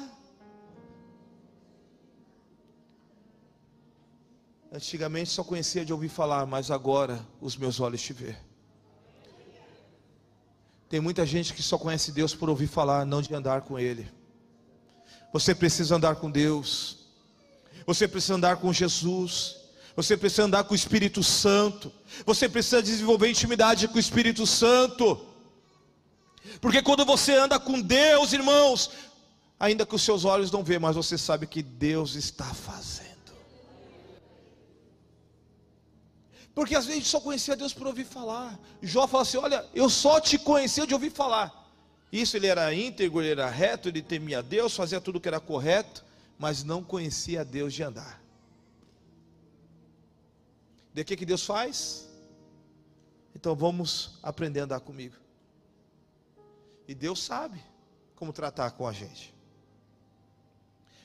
Antigamente 4.72 5.32
só 5.32 5.43
conhecia 5.43 5.84
de 5.84 5.91
ouvir 5.91 6.10
falar, 6.10 6.45
mas 6.45 6.70
agora 6.70 7.20
os 7.41 7.58
meus 7.58 7.80
olhos 7.80 7.99
te 7.99 8.14
vê. 8.14 8.36
Tem 10.88 10.99
muita 10.99 11.26
gente 11.26 11.51
que 11.51 11.64
só 11.64 11.76
conhece 11.76 12.12
Deus 12.12 12.36
por 12.36 12.47
ouvir 12.47 12.68
falar, 12.68 13.08
não 13.08 13.24
de 13.24 13.34
andar 13.34 13.62
com 13.62 13.80
Ele. 13.80 14.08
Você 15.34 15.56
precisa 15.56 15.95
andar 15.95 16.18
com 16.18 16.30
Deus. 16.30 17.08
Você 17.88 18.08
precisa 18.08 18.36
andar 18.36 18.58
com 18.58 18.72
Jesus. 18.72 19.64
Você 19.96 20.18
precisa 20.18 20.43
andar 20.43 20.64
com 20.66 20.74
o 20.74 20.76
Espírito 20.76 21.24
Santo. 21.24 21.91
Você 22.26 22.50
precisa 22.50 22.84
desenvolver 22.84 23.30
intimidade 23.30 23.88
com 23.88 23.96
o 23.96 24.00
Espírito 24.00 24.46
Santo. 24.46 25.26
Porque 26.60 26.82
quando 26.82 27.06
você 27.06 27.34
anda 27.36 27.60
com 27.60 27.82
Deus, 27.82 28.34
irmãos, 28.34 28.91
ainda 29.60 29.86
que 29.86 29.96
os 29.96 30.02
seus 30.02 30.26
olhos 30.26 30.52
não 30.52 30.64
vejam, 30.64 30.82
mas 30.82 30.96
você 30.96 31.18
sabe 31.18 31.48
que 31.48 31.64
Deus 31.64 32.16
está 32.16 32.54
fazendo. 32.54 33.06
Porque 36.54 36.76
às 36.76 36.86
vezes 36.86 36.98
a 36.98 37.00
gente 37.02 37.10
só 37.10 37.20
conhecia 37.20 37.56
Deus 37.56 37.74
por 37.74 37.88
ouvir 37.88 38.06
falar. 38.06 38.58
Jó 38.82 39.08
fala 39.08 39.24
assim: 39.24 39.38
Olha, 39.38 39.66
eu 39.74 39.89
só 39.89 40.20
te 40.20 40.38
conhecia 40.38 40.86
de 40.86 40.93
ouvir 40.93 41.12
falar. 41.12 41.64
Isso 42.12 42.38
ele 42.38 42.48
era 42.48 42.74
íntegro, 42.74 43.22
ele 43.22 43.32
era 43.32 43.50
reto, 43.50 43.89
ele 43.89 44.02
temia 44.02 44.41
Deus, 44.41 44.76
fazia 44.76 45.02
tudo 45.02 45.20
que 45.20 45.28
era 45.28 45.39
correto, 45.39 46.04
mas 46.39 46.64
não 46.64 46.82
conhecia 46.82 47.43
Deus 47.43 47.74
de 47.74 47.84
andar. 47.84 48.25
De 50.96 51.04
que 51.04 51.18
que 51.18 51.26
Deus 51.26 51.43
faz? 51.43 52.08
Então 53.36 53.54
vamos 53.54 54.18
aprender 54.24 54.62
a 54.62 54.64
andar 54.64 54.80
comigo. 54.80 55.18
E 56.88 56.96
Deus 56.96 57.22
sabe 57.22 57.62
como 58.16 58.32
tratar 58.32 58.72
com 58.72 58.88
a 58.88 58.93
gente. 58.93 59.34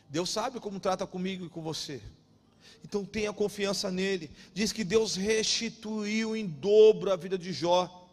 Deus 0.09 0.31
sabe 0.31 0.61
como 0.61 0.79
trata 0.79 1.05
comigo 1.09 1.45
e 1.45 1.49
com 1.49 1.61
você. 1.61 2.01
Então 2.85 3.05
tenha 3.05 3.33
confiança 3.33 3.91
nele. 3.91 4.31
Diz 4.55 4.71
que 4.71 4.85
Deus 4.85 5.17
restituiu 5.17 6.37
em 6.37 6.47
dobro 6.47 7.13
a 7.13 7.17
vida 7.17 7.37
de 7.37 7.53
Jó. 7.53 8.09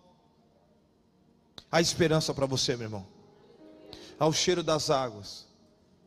A 1.71 1.80
esperança 1.80 2.34
para 2.34 2.47
você, 2.47 2.75
meu 2.75 2.86
irmão. 2.86 3.07
Ao 4.17 4.34
cheiro 4.34 4.63
das 4.63 4.89
águas, 4.89 5.45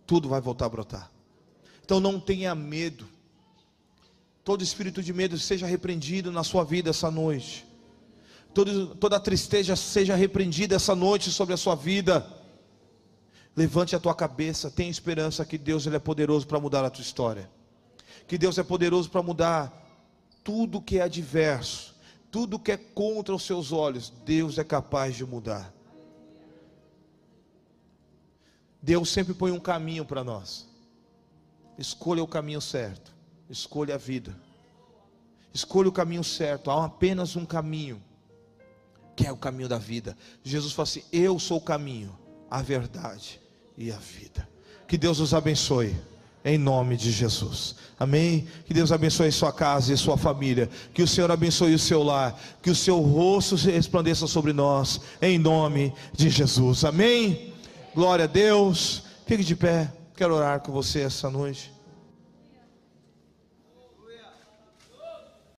tudo 0.05 0.29
vai 0.29 0.41
voltar 0.41 0.66
a 0.66 0.68
brotar. 0.68 1.12
Então 1.85 2.01
não 2.01 2.18
tenha 2.18 2.57
medo. 2.57 3.09
Todo 4.51 4.65
espírito 4.65 5.01
de 5.01 5.13
medo 5.13 5.39
seja 5.39 5.65
repreendido 5.65 6.33
na 6.33 6.43
sua 6.43 6.65
vida 6.65 6.91
essa 6.91 7.09
noite. 7.09 7.65
Todo, 8.53 8.97
toda 8.97 9.21
tristeza 9.21 9.77
seja 9.77 10.17
repreendida 10.17 10.75
essa 10.75 10.93
noite 10.93 11.31
sobre 11.31 11.55
a 11.55 11.57
sua 11.57 11.77
vida. 11.77 12.27
Levante 13.55 13.95
a 13.95 14.01
tua 14.01 14.13
cabeça, 14.13 14.69
tenha 14.69 14.91
esperança 14.91 15.45
que 15.45 15.57
Deus 15.57 15.87
ele 15.87 15.95
é 15.95 16.01
poderoso 16.01 16.49
para 16.49 16.59
mudar 16.59 16.85
a 16.85 16.91
tua 16.91 17.01
história. 17.01 17.49
Que 18.27 18.37
Deus 18.37 18.59
é 18.59 18.65
poderoso 18.65 19.09
para 19.09 19.23
mudar 19.23 19.73
tudo 20.43 20.83
que 20.83 20.99
é 20.99 21.03
adverso, 21.03 21.95
tudo 22.29 22.59
que 22.59 22.73
é 22.73 22.77
contra 22.77 23.33
os 23.33 23.45
seus 23.45 23.71
olhos, 23.71 24.13
Deus 24.25 24.59
é 24.59 24.65
capaz 24.65 25.15
de 25.15 25.25
mudar. 25.25 25.73
Deus 28.83 29.11
sempre 29.11 29.33
põe 29.33 29.53
um 29.53 29.61
caminho 29.61 30.05
para 30.05 30.25
nós. 30.25 30.67
Escolha 31.79 32.21
o 32.21 32.27
caminho 32.27 32.61
certo. 32.61 33.20
Escolha 33.51 33.97
a 33.97 33.99
vida. 33.99 34.35
Escolha 35.53 35.89
o 35.89 35.93
caminho 35.93 36.23
certo. 36.23 36.71
Há 36.71 36.85
apenas 36.85 37.35
um 37.35 37.45
caminho, 37.45 38.01
que 39.17 39.27
é 39.27 39.33
o 39.33 39.37
caminho 39.37 39.69
da 39.69 39.79
vida. 39.79 40.17
Jesus 40.45 40.73
fala 40.73 40.85
assim: 40.85 41.03
Eu 41.13 41.39
sou 41.39 41.59
o 41.59 41.61
caminho, 41.61 42.17
a 42.49 42.63
verdade 42.63 43.41
e 43.77 43.91
a 43.91 43.97
vida. 43.97 44.49
Que 44.87 44.97
Deus 44.97 45.19
os 45.19 45.35
abençoe. 45.35 45.97
Em 46.43 46.57
nome 46.57 46.97
de 46.97 47.11
Jesus. 47.11 47.75
Amém? 47.99 48.49
Que 48.65 48.73
Deus 48.73 48.93
abençoe 48.93 49.31
sua 49.31 49.53
casa 49.53 49.93
e 49.93 49.97
sua 49.97 50.17
família. 50.17 50.71
Que 50.95 51.03
o 51.03 51.07
Senhor 51.07 51.31
abençoe 51.31 51.75
o 51.75 51.79
seu 51.79 52.03
lar. 52.03 52.41
Que 52.63 52.71
o 52.71 52.75
seu 52.75 52.99
rosto 52.99 53.57
resplandeça 53.57 54.27
sobre 54.27 54.55
nós. 54.55 55.03
Em 55.21 55.39
nome 55.39 55.93
de 56.15 56.31
Jesus. 56.31 56.83
Amém? 56.85 57.53
Glória 57.95 58.25
a 58.25 58.29
Deus. 58.29 59.03
Fique 59.27 59.45
de 59.45 59.55
pé. 59.55 59.93
Quero 60.17 60.35
orar 60.35 60.61
com 60.61 60.73
você 60.73 61.01
essa 61.01 61.29
noite. 61.29 61.80